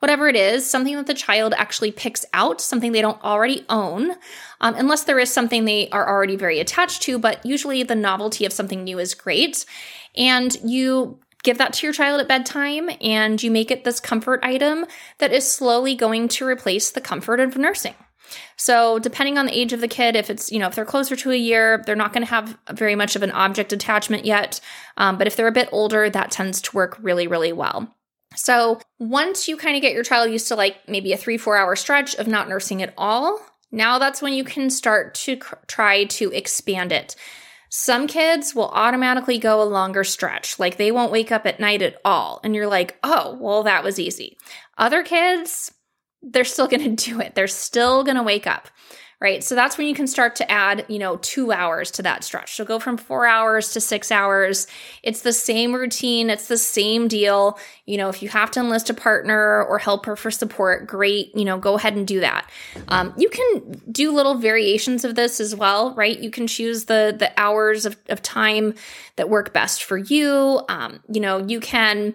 whatever 0.00 0.28
it 0.28 0.36
is, 0.36 0.68
something 0.68 0.96
that 0.96 1.06
the 1.06 1.14
child 1.14 1.54
actually 1.56 1.90
picks 1.90 2.24
out, 2.32 2.60
something 2.60 2.92
they 2.92 3.00
don't 3.00 3.22
already 3.24 3.64
own, 3.68 4.12
um, 4.60 4.74
unless 4.76 5.04
there 5.04 5.18
is 5.18 5.32
something 5.32 5.64
they 5.64 5.88
are 5.90 6.08
already 6.08 6.36
very 6.36 6.60
attached 6.60 7.02
to. 7.02 7.18
But 7.18 7.44
usually 7.44 7.82
the 7.82 7.94
novelty 7.94 8.44
of 8.44 8.52
something 8.52 8.84
new 8.84 8.98
is 8.98 9.14
great. 9.14 9.64
And 10.16 10.56
you 10.64 11.18
give 11.42 11.58
that 11.58 11.72
to 11.74 11.86
your 11.86 11.92
child 11.92 12.20
at 12.20 12.28
bedtime 12.28 12.90
and 13.00 13.42
you 13.42 13.50
make 13.50 13.70
it 13.70 13.84
this 13.84 14.00
comfort 14.00 14.40
item 14.42 14.84
that 15.18 15.32
is 15.32 15.50
slowly 15.50 15.94
going 15.94 16.28
to 16.28 16.46
replace 16.46 16.90
the 16.90 17.00
comfort 17.00 17.40
of 17.40 17.56
nursing. 17.56 17.94
So, 18.56 18.98
depending 18.98 19.38
on 19.38 19.46
the 19.46 19.56
age 19.56 19.72
of 19.72 19.80
the 19.80 19.86
kid, 19.86 20.16
if 20.16 20.30
it's, 20.30 20.50
you 20.50 20.58
know, 20.58 20.66
if 20.66 20.74
they're 20.74 20.84
closer 20.84 21.14
to 21.14 21.30
a 21.30 21.36
year, 21.36 21.82
they're 21.86 21.94
not 21.94 22.12
going 22.12 22.24
to 22.24 22.30
have 22.30 22.58
very 22.72 22.96
much 22.96 23.14
of 23.14 23.22
an 23.22 23.30
object 23.30 23.72
attachment 23.72 24.24
yet. 24.24 24.60
Um, 24.96 25.16
but 25.16 25.28
if 25.28 25.36
they're 25.36 25.46
a 25.46 25.52
bit 25.52 25.68
older, 25.70 26.10
that 26.10 26.32
tends 26.32 26.60
to 26.62 26.76
work 26.76 26.98
really, 27.00 27.28
really 27.28 27.52
well. 27.52 27.95
So 28.36 28.80
once 28.98 29.48
you 29.48 29.56
kind 29.56 29.76
of 29.76 29.82
get 29.82 29.92
your 29.92 30.04
child 30.04 30.30
used 30.30 30.48
to 30.48 30.54
like 30.54 30.88
maybe 30.88 31.12
a 31.12 31.16
three, 31.16 31.38
four 31.38 31.56
hour 31.56 31.74
stretch 31.76 32.14
of 32.14 32.26
not 32.26 32.48
nursing 32.48 32.82
at 32.82 32.94
all, 32.96 33.40
now 33.72 33.98
that's 33.98 34.22
when 34.22 34.32
you 34.32 34.44
can 34.44 34.70
start 34.70 35.14
to 35.14 35.36
cr- 35.36 35.56
try 35.66 36.04
to 36.04 36.30
expand 36.32 36.92
it. 36.92 37.16
Some 37.68 38.06
kids 38.06 38.54
will 38.54 38.68
automatically 38.68 39.38
go 39.38 39.60
a 39.60 39.64
longer 39.64 40.04
stretch, 40.04 40.58
like 40.58 40.76
they 40.76 40.92
won't 40.92 41.12
wake 41.12 41.32
up 41.32 41.46
at 41.46 41.60
night 41.60 41.82
at 41.82 41.96
all. 42.04 42.40
And 42.44 42.54
you're 42.54 42.68
like, 42.68 42.96
oh, 43.02 43.36
well, 43.40 43.64
that 43.64 43.82
was 43.82 43.98
easy. 43.98 44.38
Other 44.78 45.02
kids, 45.02 45.72
they're 46.22 46.44
still 46.44 46.68
gonna 46.68 46.90
do 46.96 47.20
it. 47.20 47.34
They're 47.34 47.48
still 47.48 48.04
gonna 48.04 48.22
wake 48.22 48.46
up 48.46 48.68
right? 49.18 49.42
So 49.42 49.54
that's 49.54 49.78
when 49.78 49.86
you 49.86 49.94
can 49.94 50.06
start 50.06 50.36
to 50.36 50.50
add, 50.50 50.84
you 50.88 50.98
know, 50.98 51.16
two 51.16 51.50
hours 51.50 51.90
to 51.92 52.02
that 52.02 52.22
stretch. 52.22 52.54
So 52.54 52.66
go 52.66 52.78
from 52.78 52.98
four 52.98 53.26
hours 53.26 53.72
to 53.72 53.80
six 53.80 54.12
hours. 54.12 54.66
It's 55.02 55.22
the 55.22 55.32
same 55.32 55.74
routine, 55.74 56.28
it's 56.28 56.48
the 56.48 56.58
same 56.58 57.08
deal. 57.08 57.58
You 57.86 57.96
know, 57.96 58.10
if 58.10 58.22
you 58.22 58.28
have 58.28 58.50
to 58.52 58.60
enlist 58.60 58.90
a 58.90 58.94
partner 58.94 59.64
or 59.64 59.78
helper 59.78 60.16
for 60.16 60.30
support, 60.30 60.86
great, 60.86 61.34
you 61.34 61.46
know, 61.46 61.56
go 61.58 61.76
ahead 61.76 61.96
and 61.96 62.06
do 62.06 62.20
that. 62.20 62.50
Um, 62.88 63.14
you 63.16 63.30
can 63.30 63.80
do 63.90 64.12
little 64.12 64.34
variations 64.34 65.02
of 65.04 65.14
this 65.14 65.40
as 65.40 65.54
well, 65.54 65.94
right? 65.94 66.18
You 66.18 66.30
can 66.30 66.46
choose 66.46 66.84
the 66.84 67.14
the 67.18 67.32
hours 67.38 67.86
of, 67.86 67.96
of 68.08 68.20
time 68.20 68.74
that 69.16 69.30
work 69.30 69.54
best 69.54 69.84
for 69.84 69.96
you. 69.96 70.60
Um, 70.68 71.00
you 71.10 71.20
know, 71.20 71.38
you 71.38 71.60
can 71.60 72.14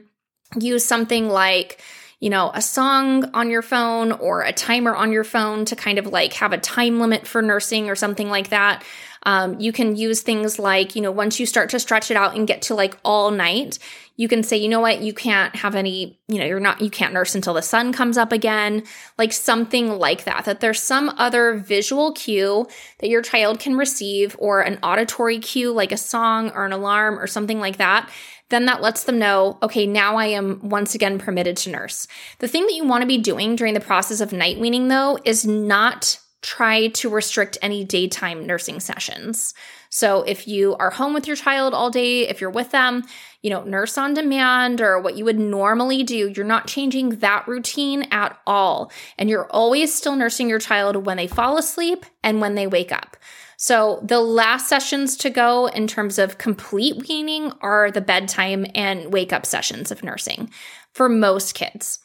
use 0.60 0.86
something 0.86 1.30
like 1.30 1.82
you 2.22 2.30
know, 2.30 2.52
a 2.54 2.62
song 2.62 3.26
on 3.34 3.50
your 3.50 3.64
phone 3.64 4.12
or 4.12 4.44
a 4.44 4.54
timer 4.54 4.96
on 4.96 5.12
your 5.12 5.24
phone 5.24 5.66
to 5.66 5.76
kind 5.76 5.98
of 5.98 6.06
like 6.06 6.34
have 6.34 6.54
a 6.54 6.58
time 6.58 7.00
limit 7.00 7.26
for 7.26 7.42
nursing 7.42 7.90
or 7.90 7.96
something 7.96 8.30
like 8.30 8.50
that. 8.50 8.84
Um, 9.24 9.60
you 9.60 9.72
can 9.72 9.96
use 9.96 10.22
things 10.22 10.60
like, 10.60 10.96
you 10.96 11.02
know, 11.02 11.12
once 11.12 11.40
you 11.40 11.48
start 11.48 11.72
to 11.72 11.80
stretch 11.80 12.12
it 12.12 12.18
out 12.18 12.36
and 12.36 12.48
get 12.48 12.64
to 12.64 12.76
like 12.76 12.96
all 13.04 13.32
night, 13.32 13.80
you 14.18 14.28
can 14.28 14.44
say, 14.44 14.58
you 14.58 14.70
know 14.70 14.80
what, 14.80 15.02
you 15.02 15.14
can't 15.14 15.56
have 15.56 15.74
any, 15.74 16.20
you 16.28 16.38
know, 16.38 16.46
you're 16.46 16.60
not, 16.60 16.80
you 16.80 16.92
can't 16.92 17.14
nurse 17.14 17.34
until 17.34 17.56
the 17.56 17.62
sun 17.64 17.92
comes 17.92 18.20
up 18.20 18.32
again, 18.32 18.84
like 19.18 19.34
something 19.34 19.98
like 19.98 20.26
that. 20.26 20.46
That 20.46 20.60
there's 20.60 20.82
some 20.82 21.10
other 21.18 21.56
visual 21.56 22.12
cue 22.12 22.68
that 23.00 23.10
your 23.10 23.24
child 23.24 23.60
can 23.60 23.76
receive 23.78 24.36
or 24.38 24.62
an 24.62 24.78
auditory 24.84 25.40
cue, 25.40 25.72
like 25.72 25.92
a 25.92 25.98
song 25.98 26.52
or 26.52 26.66
an 26.66 26.72
alarm 26.72 27.18
or 27.18 27.26
something 27.26 27.60
like 27.60 27.78
that 27.78 28.12
then 28.52 28.66
that 28.68 28.82
lets 28.82 29.06
them 29.06 29.18
know, 29.18 29.58
okay, 29.64 29.88
now 29.88 30.18
I 30.18 30.28
am 30.28 30.70
once 30.70 30.94
again 30.94 31.18
permitted 31.18 31.58
to 31.58 31.72
nurse. 31.72 32.08
The 32.40 32.48
thing 32.48 32.68
that 32.68 32.76
you 32.76 32.86
want 32.86 33.02
to 33.02 33.08
be 33.08 33.18
doing 33.18 33.56
during 33.56 33.74
the 33.74 33.80
process 33.80 34.22
of 34.22 34.32
night 34.32 34.60
weaning, 34.60 34.88
though, 34.88 35.18
is 35.26 35.46
not 35.46 36.20
try 36.42 36.88
to 36.88 37.10
restrict 37.10 37.58
any 37.62 37.84
daytime 37.84 38.48
nursing 38.48 38.80
sessions. 38.80 39.54
So 39.90 40.24
if 40.24 40.48
you 40.48 40.76
are 40.78 40.90
home 40.90 41.14
with 41.14 41.28
your 41.28 41.36
child 41.36 41.74
all 41.74 41.92
day, 41.92 42.28
if 42.28 42.42
you're 42.42 42.50
with 42.50 42.72
them, 42.72 43.04
you 43.42 43.50
know, 43.50 43.64
nurse 43.64 43.98
on 43.98 44.14
demand 44.14 44.82
or 44.82 45.00
what 45.00 45.16
you 45.16 45.26
would 45.26 45.38
normally 45.38 46.02
do, 46.04 46.30
you're 46.36 46.46
not 46.46 46.68
changing 46.68 47.18
that 47.18 47.48
routine 47.48 48.08
at 48.12 48.40
all. 48.48 48.92
And 49.18 49.30
you're 49.30 49.50
always 49.52 49.94
still 49.94 50.16
nursing 50.16 50.50
your 50.50 50.60
child 50.60 51.06
when 51.06 51.18
they 51.18 51.28
fall 51.28 51.58
asleep 51.58 52.06
and 52.24 52.42
when 52.42 52.56
they 52.56 52.68
wake 52.68 52.92
up. 52.92 53.18
So 53.62 54.00
the 54.02 54.20
last 54.20 54.68
sessions 54.68 55.16
to 55.18 55.30
go 55.30 55.68
in 55.68 55.86
terms 55.86 56.18
of 56.18 56.40
complete 56.40 57.08
weaning 57.08 57.54
are 57.62 57.92
the 57.92 58.02
bedtime 58.02 58.66
and 58.74 59.14
wake 59.14 59.32
up 59.32 59.46
sessions 59.46 59.92
of 59.92 60.04
nursing 60.04 60.50
for 60.96 61.08
most 61.08 61.54
kids. 61.54 62.00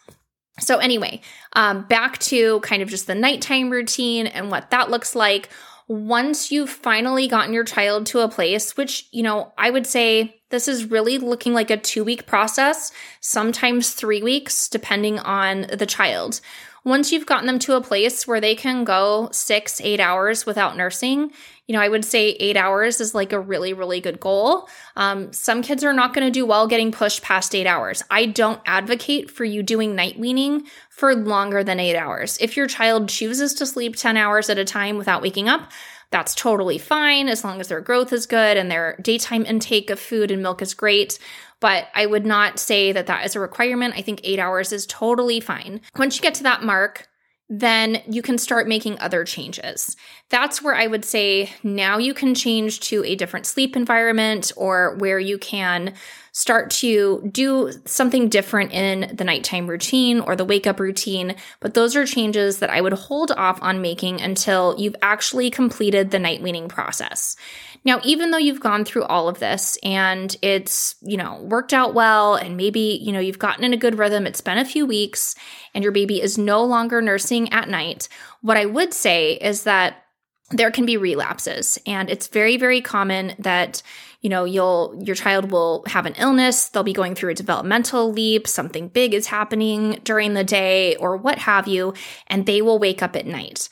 So, 0.61 0.77
anyway, 0.77 1.23
um, 1.55 1.87
back 1.87 2.19
to 2.19 2.61
kind 2.61 2.83
of 2.83 2.91
just 2.91 3.07
the 3.07 3.15
nighttime 3.15 3.71
routine 3.71 4.27
and 4.27 4.51
what 4.51 4.69
that 4.69 4.91
looks 4.91 5.15
like. 5.15 5.49
Once 5.89 6.53
you've 6.53 6.69
finally 6.69 7.27
gotten 7.27 7.55
your 7.55 7.65
child 7.65 8.05
to 8.07 8.19
a 8.19 8.29
place, 8.29 8.77
which, 8.77 9.09
you 9.11 9.23
know, 9.23 9.51
I 9.57 9.71
would 9.71 9.87
say 9.87 10.43
this 10.51 10.69
is 10.69 10.91
really 10.91 11.17
looking 11.17 11.55
like 11.55 11.71
a 11.71 11.79
two 11.79 12.05
week 12.05 12.27
process, 12.27 12.93
sometimes 13.23 13.93
three 13.93 14.23
weeks, 14.23 14.69
depending 14.69 15.19
on 15.21 15.69
the 15.73 15.87
child. 15.87 16.43
Once 16.87 17.11
you've 17.11 17.27
gotten 17.27 17.49
them 17.49 17.59
to 17.59 17.75
a 17.75 17.81
place 17.81 18.29
where 18.29 18.41
they 18.41 18.55
can 18.55 18.85
go 18.85 19.29
six, 19.33 19.81
eight 19.81 19.99
hours 19.99 20.47
without 20.47 20.77
nursing, 20.77 21.33
you 21.67 21.73
know, 21.73 21.81
I 21.81 21.89
would 21.89 22.05
say 22.05 22.29
eight 22.39 22.57
hours 22.57 23.01
is 23.01 23.13
like 23.13 23.33
a 23.33 23.41
really, 23.41 23.73
really 23.73 24.01
good 24.01 24.21
goal. 24.21 24.69
Um, 24.95 25.33
some 25.33 25.63
kids 25.63 25.83
are 25.83 25.93
not 25.93 26.15
going 26.15 26.25
to 26.25 26.31
do 26.31 26.47
well 26.47 26.69
getting 26.69 26.93
pushed 26.93 27.23
past 27.23 27.57
eight 27.57 27.67
hours. 27.67 28.05
I 28.09 28.27
don't 28.27 28.61
advocate 28.67 29.33
for 29.33 29.45
you 29.45 29.65
doing 29.65 29.97
night 29.97 30.17
weaning 30.17 30.69
for 30.89 31.13
longer 31.13 31.65
than 31.65 31.81
eight 31.81 31.97
hours. 31.97 32.39
If 32.41 32.57
your 32.57 32.69
child 32.69 33.09
chooses 33.09 33.53
to 33.55 33.67
sleep 33.67 33.97
10 33.97 34.17
hours 34.17 34.49
at 34.49 34.57
a 34.57 34.65
time 34.65 34.97
without 34.97 35.23
waking 35.23 35.49
up, 35.49 35.73
that's 36.11 36.35
totally 36.35 36.79
fine 36.79 37.29
as 37.29 37.45
long 37.45 37.61
as 37.61 37.69
their 37.69 37.81
growth 37.81 38.13
is 38.13 38.27
good 38.27 38.57
and 38.57 38.71
their 38.71 38.97
daytime 39.03 39.45
intake 39.45 39.91
of 39.91 39.99
food 39.99 40.31
and 40.31 40.43
milk 40.43 40.63
is 40.63 40.75
great. 40.75 41.19
But 41.61 41.89
I 41.95 42.07
would 42.07 42.27
not 42.27 42.59
say 42.59 42.93
that 42.93 43.07
that 43.07 43.25
is 43.25 43.35
a 43.35 43.41
requirement. 43.41 43.95
I 43.97 44.03
think 44.03 44.21
eight 44.23 44.39
hours 44.39 44.73
is 44.73 44.87
totally 44.87 45.41
fine. 45.41 45.81
Once 45.97 46.17
you 46.17 46.23
get 46.23 46.35
to 46.35 46.43
that 46.45 46.63
mark, 46.63 47.09
then 47.49 48.03
you 48.09 48.23
can 48.23 48.39
start 48.39 48.67
making 48.67 48.99
other 48.99 49.25
changes. 49.25 49.97
That's 50.31 50.61
where 50.61 50.75
I 50.75 50.89
would 50.89 51.05
say 51.05 51.53
now 51.63 51.99
you 51.99 52.13
can 52.13 52.35
change 52.35 52.81
to 52.81 53.05
a 53.05 53.15
different 53.15 53.47
sleep 53.47 53.77
environment 53.77 54.51
or 54.57 54.97
where 54.97 55.21
you 55.21 55.39
can 55.39 55.95
start 56.33 56.71
to 56.71 57.27
do 57.33 57.73
something 57.87 58.29
different 58.29 58.73
in 58.73 59.15
the 59.17 59.25
nighttime 59.25 59.67
routine 59.67 60.21
or 60.21 60.37
the 60.37 60.45
wake 60.45 60.67
up 60.67 60.81
routine. 60.81 61.35
But 61.61 61.75
those 61.75 61.97
are 61.97 62.05
changes 62.05 62.59
that 62.59 62.69
I 62.69 62.81
would 62.81 62.93
hold 62.93 63.31
off 63.31 63.63
on 63.63 63.81
making 63.81 64.21
until 64.21 64.75
you've 64.77 64.97
actually 65.01 65.49
completed 65.49 66.11
the 66.11 66.19
night 66.19 66.43
weaning 66.43 66.69
process. 66.69 67.37
Now, 67.87 68.01
even 68.03 68.33
though 68.33 68.39
you've 68.39 68.59
gone 68.59 68.85
through 68.85 69.05
all 69.05 69.29
of 69.29 69.39
this 69.39 69.79
and 69.85 70.37
it's, 70.43 70.97
you 71.03 71.17
know, 71.17 71.41
worked 71.43 71.73
out 71.73 71.95
well 71.95 72.35
and 72.35 72.57
maybe, 72.57 72.99
you 73.01 73.13
know, 73.13 73.21
you've 73.21 73.39
gotten 73.39 73.63
in 73.63 73.73
a 73.73 73.77
good 73.77 73.97
rhythm, 73.97 74.27
it's 74.27 74.41
been 74.41 74.59
a 74.59 74.65
few 74.65 74.85
weeks 74.85 75.37
and 75.73 75.85
your 75.85 75.93
baby 75.93 76.21
is 76.21 76.37
no 76.37 76.65
longer 76.65 77.01
nursing 77.01 77.53
at 77.53 77.69
night, 77.69 78.09
what 78.43 78.57
I 78.57 78.67
would 78.67 78.93
say 78.93 79.35
is 79.35 79.63
that 79.63 80.03
there 80.51 80.73
can 80.73 80.85
be 80.85 80.97
relapses. 80.97 81.79
And 81.87 82.11
it's 82.11 82.27
very 82.27 82.57
very 82.57 82.81
common 82.81 83.35
that 83.39 83.83
you 84.21 84.31
know 84.31 84.45
you'll 84.45 85.01
your 85.01 85.15
child 85.15 85.53
will 85.53 85.85
have 85.87 86.07
an 86.07 86.15
illness 86.15 86.69
they'll 86.69 86.83
be 86.83 86.93
going 86.93 87.15
through 87.15 87.31
a 87.31 87.35
developmental 87.35 88.11
leap 88.11 88.49
something 88.49 88.89
big 88.89 89.15
is 89.15 89.29
happening 89.29 90.01
during 90.03 90.35
the 90.35 90.43
day 90.43 90.97
or 90.97 91.17
what 91.17 91.39
have 91.39 91.69
you 91.69 91.95
and 92.27 92.45
they 92.45 92.61
will 92.61 92.79
wake 92.79 93.03
up 93.03 93.15
at 93.15 93.27
night 93.27 93.69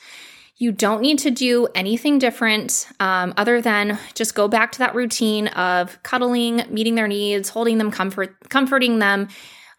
you 0.57 0.71
don't 0.71 1.01
need 1.01 1.19
to 1.19 1.31
do 1.31 1.67
anything 1.75 2.17
different 2.17 2.87
um, 2.99 3.33
other 3.35 3.61
than 3.61 3.99
just 4.13 4.35
go 4.35 4.47
back 4.47 4.71
to 4.73 4.79
that 4.79 4.95
routine 4.95 5.47
of 5.49 6.01
cuddling, 6.03 6.63
meeting 6.69 6.95
their 6.95 7.07
needs, 7.07 7.49
holding 7.49 7.77
them, 7.77 7.91
comfort, 7.91 8.49
comforting 8.49 8.99
them. 8.99 9.27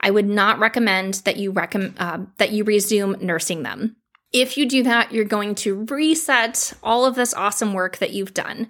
I 0.01 0.11
would 0.11 0.29
not 0.29 0.59
recommend 0.59 1.15
that 1.25 1.37
you 1.39 1.55
uh, 1.55 2.19
that 2.37 2.53
you 2.53 2.65
resume 2.65 3.17
nursing 3.21 3.62
them. 3.62 3.97
If 4.33 4.59
you 4.59 4.69
do 4.69 4.83
that, 4.83 5.12
you're 5.12 5.25
going 5.25 5.55
to 5.57 5.87
reset 5.89 6.75
all 6.83 7.07
of 7.07 7.15
this 7.15 7.33
awesome 7.33 7.73
work 7.73 7.97
that 7.99 8.12
you've 8.12 8.35
done. 8.35 8.69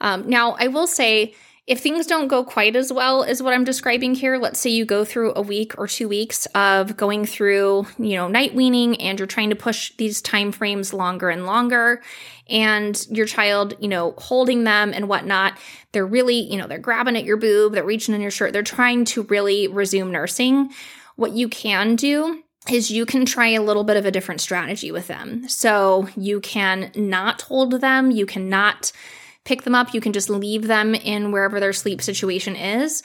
Um, 0.00 0.28
now, 0.28 0.56
I 0.58 0.68
will 0.68 0.86
say 0.86 1.34
if 1.70 1.78
things 1.78 2.04
don't 2.04 2.26
go 2.26 2.42
quite 2.42 2.74
as 2.74 2.92
well 2.92 3.22
as 3.22 3.40
what 3.40 3.54
I'm 3.54 3.62
describing 3.62 4.16
here, 4.16 4.38
let's 4.38 4.58
say 4.58 4.70
you 4.70 4.84
go 4.84 5.04
through 5.04 5.34
a 5.36 5.40
week 5.40 5.78
or 5.78 5.86
two 5.86 6.08
weeks 6.08 6.46
of 6.46 6.96
going 6.96 7.24
through, 7.24 7.86
you 7.96 8.16
know, 8.16 8.26
night 8.26 8.56
weaning 8.56 9.00
and 9.00 9.20
you're 9.20 9.28
trying 9.28 9.50
to 9.50 9.56
push 9.56 9.92
these 9.96 10.20
time 10.20 10.50
frames 10.50 10.92
longer 10.92 11.30
and 11.30 11.46
longer 11.46 12.02
and 12.48 13.06
your 13.08 13.24
child, 13.24 13.74
you 13.78 13.86
know, 13.86 14.14
holding 14.18 14.64
them 14.64 14.92
and 14.92 15.08
whatnot, 15.08 15.56
they're 15.92 16.04
really, 16.04 16.40
you 16.40 16.56
know, 16.56 16.66
they're 16.66 16.78
grabbing 16.78 17.16
at 17.16 17.24
your 17.24 17.36
boob, 17.36 17.74
they're 17.74 17.84
reaching 17.84 18.16
in 18.16 18.20
your 18.20 18.32
shirt, 18.32 18.52
they're 18.52 18.64
trying 18.64 19.04
to 19.04 19.22
really 19.22 19.68
resume 19.68 20.10
nursing. 20.10 20.70
What 21.14 21.34
you 21.34 21.48
can 21.48 21.94
do 21.94 22.42
is 22.68 22.90
you 22.90 23.06
can 23.06 23.24
try 23.24 23.50
a 23.50 23.62
little 23.62 23.84
bit 23.84 23.96
of 23.96 24.04
a 24.04 24.10
different 24.10 24.40
strategy 24.40 24.90
with 24.90 25.06
them. 25.06 25.48
So 25.48 26.08
you 26.16 26.40
can 26.40 26.90
not 26.96 27.42
hold 27.42 27.80
them, 27.80 28.10
you 28.10 28.26
cannot 28.26 28.90
pick 29.50 29.62
them 29.62 29.74
up. 29.74 29.92
You 29.92 30.00
can 30.00 30.12
just 30.12 30.30
leave 30.30 30.68
them 30.68 30.94
in 30.94 31.32
wherever 31.32 31.58
their 31.58 31.72
sleep 31.72 32.00
situation 32.00 32.54
is, 32.54 33.02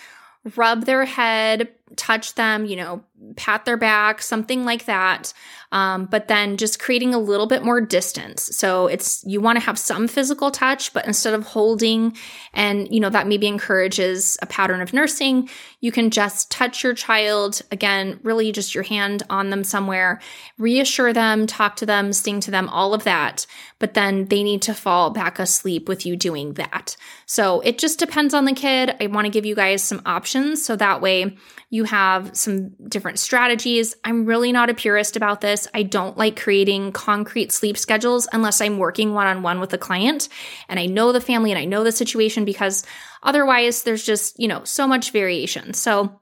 rub 0.55 0.86
their 0.86 1.03
head, 1.05 1.69
touch 1.95 2.36
them, 2.36 2.65
you 2.65 2.76
know, 2.76 3.04
pat 3.36 3.65
their 3.65 3.78
back, 3.78 4.21
something 4.21 4.65
like 4.65 4.86
that. 4.86 5.34
Um, 5.71 6.06
but 6.06 6.28
then 6.28 6.58
just 6.58 6.80
creating 6.80 7.13
a 7.13 7.19
little 7.19 7.48
bit 7.48 7.63
more 7.63 7.82
distance. 7.82 8.43
So 8.56 8.88
it's, 8.88 9.24
you 9.26 9.41
want 9.41 9.58
to 9.60 9.65
have 9.65 9.78
some 9.78 10.08
physical 10.08 10.52
touch, 10.52 10.93
but 10.93 11.06
instead 11.06 11.34
of 11.34 11.45
holding 11.45 12.15
and, 12.54 12.91
you 12.93 13.00
know, 13.00 13.10
that 13.10 13.28
maybe 13.28 13.48
encourages 13.48 14.38
a 14.41 14.45
pattern 14.45 14.82
of 14.82 14.93
nursing, 14.93 15.50
you 15.82 15.91
can 15.91 16.12
just 16.12 16.50
touch 16.50 16.84
your 16.84 16.93
child 16.93 17.62
again, 17.71 18.19
really 18.24 18.52
just 18.52 18.74
your 18.74 18.84
hand 18.84 19.24
on 19.30 19.50
them 19.50 19.63
somewhere, 19.63 20.21
reassure 20.58 21.13
them, 21.13 21.45
talk 21.45 21.76
to 21.78 21.86
them, 21.86 22.13
sing 22.13 22.39
to 22.41 22.52
them, 22.52 22.69
all 22.69 22.93
of 22.93 23.04
that. 23.04 23.45
But 23.80 23.95
then 23.95 24.26
they 24.26 24.43
need 24.43 24.62
to 24.63 24.74
fall 24.74 25.10
back 25.10 25.39
asleep 25.39 25.89
with 25.89 26.06
you 26.06 26.15
doing 26.15 26.54
that. 26.54 26.95
So 27.26 27.60
it 27.62 27.80
just 27.80 28.00
depends 28.00 28.34
on 28.34 28.45
the 28.45 28.54
kid. 28.54 28.95
I 29.02 29.08
want 29.08 29.26
to 29.26 29.32
give 29.32 29.45
you 29.45 29.56
guys 29.56 29.84
some 29.84 30.02
options 30.06 30.63
so 30.63 30.76
that 30.78 31.02
way 31.02 31.38
you 31.75 31.83
have 31.83 32.35
some 32.35 32.69
different 32.88 33.19
strategies. 33.19 33.95
I'm 34.05 34.25
really 34.25 34.53
not 34.53 34.69
a 34.69 34.73
purist 34.73 35.17
about 35.17 35.41
this. 35.41 35.67
I 35.73 35.83
don't 35.83 36.17
like 36.17 36.39
creating 36.39 36.93
concrete 36.93 37.51
sleep 37.51 37.77
schedules 37.77 38.27
unless 38.31 38.61
I'm 38.61 38.77
working 38.77 39.13
one 39.13 39.27
on 39.27 39.43
one 39.43 39.59
with 39.59 39.73
a 39.73 39.77
client 39.77 40.29
and 40.69 40.79
I 40.79 40.85
know 40.85 41.11
the 41.11 41.19
family 41.19 41.51
and 41.51 41.59
I 41.59 41.65
know 41.65 41.83
the 41.83 41.91
situation 41.91 42.45
because 42.45 42.85
otherwise 43.21 43.83
there's 43.83 44.05
just, 44.05 44.39
you 44.39 44.47
know, 44.47 44.63
so 44.63 44.88
much 44.88 45.11
variation. 45.11 45.73
So 45.73 46.21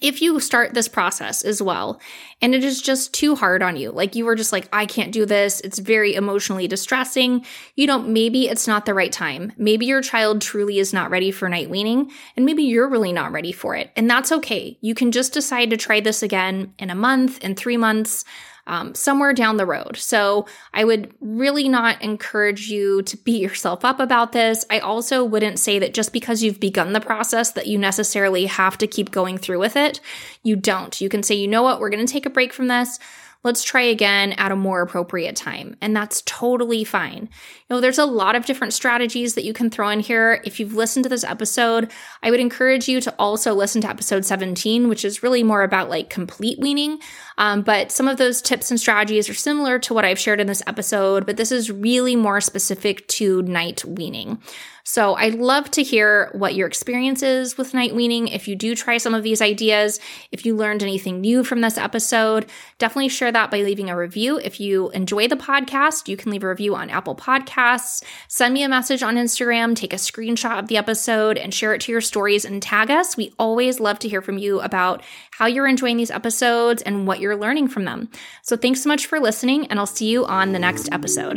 if 0.00 0.22
you 0.22 0.38
start 0.40 0.72
this 0.72 0.88
process 0.88 1.44
as 1.44 1.60
well 1.60 2.00
and 2.40 2.54
it 2.54 2.64
is 2.64 2.80
just 2.80 3.12
too 3.12 3.34
hard 3.34 3.62
on 3.62 3.76
you, 3.76 3.90
like 3.90 4.14
you 4.14 4.24
were 4.24 4.36
just 4.36 4.52
like, 4.52 4.68
I 4.72 4.86
can't 4.86 5.12
do 5.12 5.26
this, 5.26 5.60
it's 5.60 5.78
very 5.78 6.14
emotionally 6.14 6.68
distressing, 6.68 7.44
you 7.74 7.86
know, 7.86 7.98
maybe 7.98 8.48
it's 8.48 8.68
not 8.68 8.86
the 8.86 8.94
right 8.94 9.12
time. 9.12 9.52
Maybe 9.56 9.86
your 9.86 10.00
child 10.00 10.40
truly 10.40 10.78
is 10.78 10.92
not 10.92 11.10
ready 11.10 11.30
for 11.30 11.48
night 11.48 11.68
weaning, 11.68 12.10
and 12.36 12.46
maybe 12.46 12.62
you're 12.62 12.88
really 12.88 13.12
not 13.12 13.32
ready 13.32 13.52
for 13.52 13.74
it. 13.74 13.90
And 13.96 14.08
that's 14.08 14.32
okay. 14.32 14.78
You 14.80 14.94
can 14.94 15.12
just 15.12 15.32
decide 15.32 15.70
to 15.70 15.76
try 15.76 16.00
this 16.00 16.22
again 16.22 16.72
in 16.78 16.90
a 16.90 16.94
month, 16.94 17.42
in 17.44 17.54
three 17.54 17.76
months 17.76 18.24
um, 18.70 18.94
somewhere 18.94 19.34
down 19.34 19.56
the 19.56 19.66
road. 19.66 19.96
So 19.96 20.46
I 20.72 20.84
would 20.84 21.12
really 21.20 21.68
not 21.68 22.00
encourage 22.00 22.70
you 22.70 23.02
to 23.02 23.16
beat 23.16 23.42
yourself 23.42 23.84
up 23.84 23.98
about 23.98 24.30
this. 24.30 24.64
I 24.70 24.78
also 24.78 25.24
wouldn't 25.24 25.58
say 25.58 25.80
that 25.80 25.92
just 25.92 26.12
because 26.12 26.40
you've 26.40 26.60
begun 26.60 26.92
the 26.92 27.00
process 27.00 27.50
that 27.52 27.66
you 27.66 27.76
necessarily 27.78 28.46
have 28.46 28.78
to 28.78 28.86
keep 28.86 29.10
going 29.10 29.38
through 29.38 29.58
with 29.58 29.76
it. 29.76 30.00
You 30.44 30.54
don't. 30.54 31.00
You 31.00 31.08
can 31.08 31.24
say, 31.24 31.34
you 31.34 31.48
know 31.48 31.64
what, 31.64 31.80
we're 31.80 31.90
going 31.90 32.06
to 32.06 32.12
take 32.12 32.26
a 32.26 32.30
break 32.30 32.52
from 32.52 32.68
this 32.68 33.00
let's 33.42 33.64
try 33.64 33.80
again 33.80 34.32
at 34.34 34.52
a 34.52 34.56
more 34.56 34.82
appropriate 34.82 35.34
time. 35.34 35.74
And 35.80 35.96
that's 35.96 36.22
totally 36.26 36.84
fine. 36.84 37.22
You 37.22 37.76
know, 37.76 37.80
there's 37.80 37.98
a 37.98 38.04
lot 38.04 38.34
of 38.34 38.44
different 38.44 38.74
strategies 38.74 39.34
that 39.34 39.44
you 39.44 39.54
can 39.54 39.70
throw 39.70 39.88
in 39.88 40.00
here. 40.00 40.42
If 40.44 40.60
you've 40.60 40.74
listened 40.74 41.04
to 41.04 41.08
this 41.08 41.24
episode, 41.24 41.90
I 42.22 42.30
would 42.30 42.40
encourage 42.40 42.86
you 42.86 43.00
to 43.00 43.14
also 43.18 43.54
listen 43.54 43.80
to 43.82 43.88
episode 43.88 44.26
17, 44.26 44.88
which 44.88 45.04
is 45.04 45.22
really 45.22 45.42
more 45.42 45.62
about 45.62 45.88
like 45.88 46.10
complete 46.10 46.58
weaning. 46.58 46.98
Um, 47.40 47.62
but 47.62 47.90
some 47.90 48.06
of 48.06 48.18
those 48.18 48.42
tips 48.42 48.70
and 48.70 48.78
strategies 48.78 49.30
are 49.30 49.34
similar 49.34 49.78
to 49.78 49.94
what 49.94 50.04
I've 50.04 50.18
shared 50.18 50.40
in 50.40 50.46
this 50.46 50.62
episode, 50.66 51.24
but 51.24 51.38
this 51.38 51.50
is 51.50 51.70
really 51.70 52.14
more 52.14 52.38
specific 52.38 53.08
to 53.08 53.40
night 53.42 53.82
weaning. 53.82 54.42
So 54.84 55.14
I'd 55.14 55.36
love 55.36 55.70
to 55.72 55.82
hear 55.82 56.30
what 56.32 56.54
your 56.54 56.66
experience 56.66 57.22
is 57.22 57.56
with 57.56 57.74
night 57.74 57.94
weaning. 57.94 58.28
If 58.28 58.48
you 58.48 58.56
do 58.56 58.74
try 58.74 58.98
some 58.98 59.14
of 59.14 59.22
these 59.22 59.40
ideas, 59.40 60.00
if 60.32 60.44
you 60.44 60.56
learned 60.56 60.82
anything 60.82 61.20
new 61.20 61.44
from 61.44 61.60
this 61.60 61.78
episode, 61.78 62.46
definitely 62.78 63.08
share 63.08 63.30
that 63.30 63.50
by 63.50 63.62
leaving 63.62 63.88
a 63.88 63.96
review. 63.96 64.38
If 64.38 64.58
you 64.58 64.90
enjoy 64.90 65.28
the 65.28 65.36
podcast, 65.36 66.08
you 66.08 66.16
can 66.16 66.32
leave 66.32 66.42
a 66.42 66.48
review 66.48 66.74
on 66.74 66.90
Apple 66.90 67.14
Podcasts, 67.14 68.02
send 68.26 68.52
me 68.52 68.62
a 68.62 68.68
message 68.68 69.02
on 69.02 69.14
Instagram, 69.14 69.76
take 69.76 69.92
a 69.92 69.96
screenshot 69.96 70.58
of 70.58 70.68
the 70.68 70.76
episode 70.76 71.38
and 71.38 71.54
share 71.54 71.72
it 71.72 71.80
to 71.82 71.92
your 71.92 72.00
stories 72.00 72.44
and 72.44 72.60
tag 72.60 72.90
us. 72.90 73.16
We 73.16 73.32
always 73.38 73.80
love 73.80 73.98
to 74.00 74.08
hear 74.08 74.22
from 74.22 74.38
you 74.38 74.60
about 74.60 75.04
how 75.40 75.46
you're 75.46 75.66
enjoying 75.66 75.96
these 75.96 76.10
episodes 76.10 76.82
and 76.82 77.06
what 77.06 77.18
you're 77.18 77.34
learning 77.34 77.66
from 77.66 77.86
them. 77.86 78.10
So 78.42 78.58
thanks 78.58 78.82
so 78.82 78.90
much 78.90 79.06
for 79.06 79.18
listening, 79.18 79.68
and 79.68 79.78
I'll 79.78 79.86
see 79.86 80.06
you 80.06 80.26
on 80.26 80.52
the 80.52 80.58
next 80.58 80.92
episode. 80.92 81.36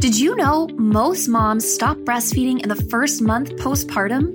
Did 0.00 0.18
you 0.18 0.34
know 0.34 0.66
most 0.74 1.28
moms 1.28 1.64
stop 1.64 1.96
breastfeeding 1.98 2.60
in 2.60 2.68
the 2.68 2.84
first 2.90 3.22
month 3.22 3.50
postpartum? 3.58 4.34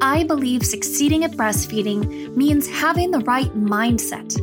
I 0.00 0.24
believe 0.24 0.64
succeeding 0.64 1.24
at 1.24 1.32
breastfeeding 1.32 2.34
means 2.34 2.66
having 2.66 3.10
the 3.10 3.20
right 3.20 3.54
mindset 3.54 4.34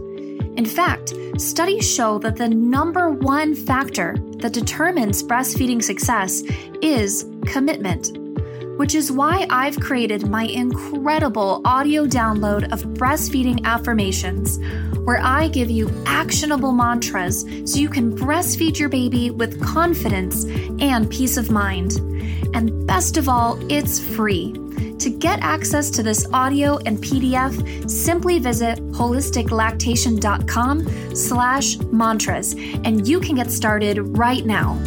in 0.60 0.66
fact, 0.66 1.14
studies 1.38 1.90
show 1.90 2.20
that 2.20 2.36
the 2.36 2.50
number 2.50 3.12
one 3.12 3.56
factor 3.56 4.18
that 4.40 4.52
determines 4.52 5.24
breastfeeding 5.24 5.82
success 5.82 6.44
is 6.82 7.26
commitment 7.46 8.12
which 8.80 8.96
is 8.96 9.12
why 9.12 9.46
I've 9.50 9.78
created 9.82 10.30
my 10.30 10.44
incredible 10.44 11.62
audio 11.66 12.06
download 12.06 12.72
of 12.72 12.82
breastfeeding 12.94 13.66
affirmations, 13.66 14.58
where 15.04 15.20
I 15.22 15.50
give 15.50 15.70
you 15.70 15.92
actionable 16.06 16.72
mantras 16.72 17.42
so 17.66 17.78
you 17.78 17.90
can 17.90 18.16
breastfeed 18.16 18.80
your 18.80 18.88
baby 18.88 19.32
with 19.32 19.62
confidence 19.62 20.46
and 20.80 21.10
peace 21.10 21.36
of 21.36 21.52
mind. 21.52 21.98
And 22.54 22.88
best 22.88 23.18
of 23.18 23.28
all, 23.28 23.60
it's 23.70 24.00
free. 24.00 24.54
To 25.00 25.10
get 25.10 25.40
access 25.42 25.90
to 25.92 26.04
this 26.04 26.28
audio 26.34 26.78
and 26.80 26.98
PDF, 26.98 27.90
simply 27.90 28.40
visit 28.40 28.80
holisticlactation.com 28.92 31.16
slash 31.16 31.78
mantras, 31.78 32.54
and 32.84 33.08
you 33.08 33.22
can 33.22 33.36
get 33.36 33.50
started 33.50 34.18
right 34.18 34.46
now. 34.46 34.78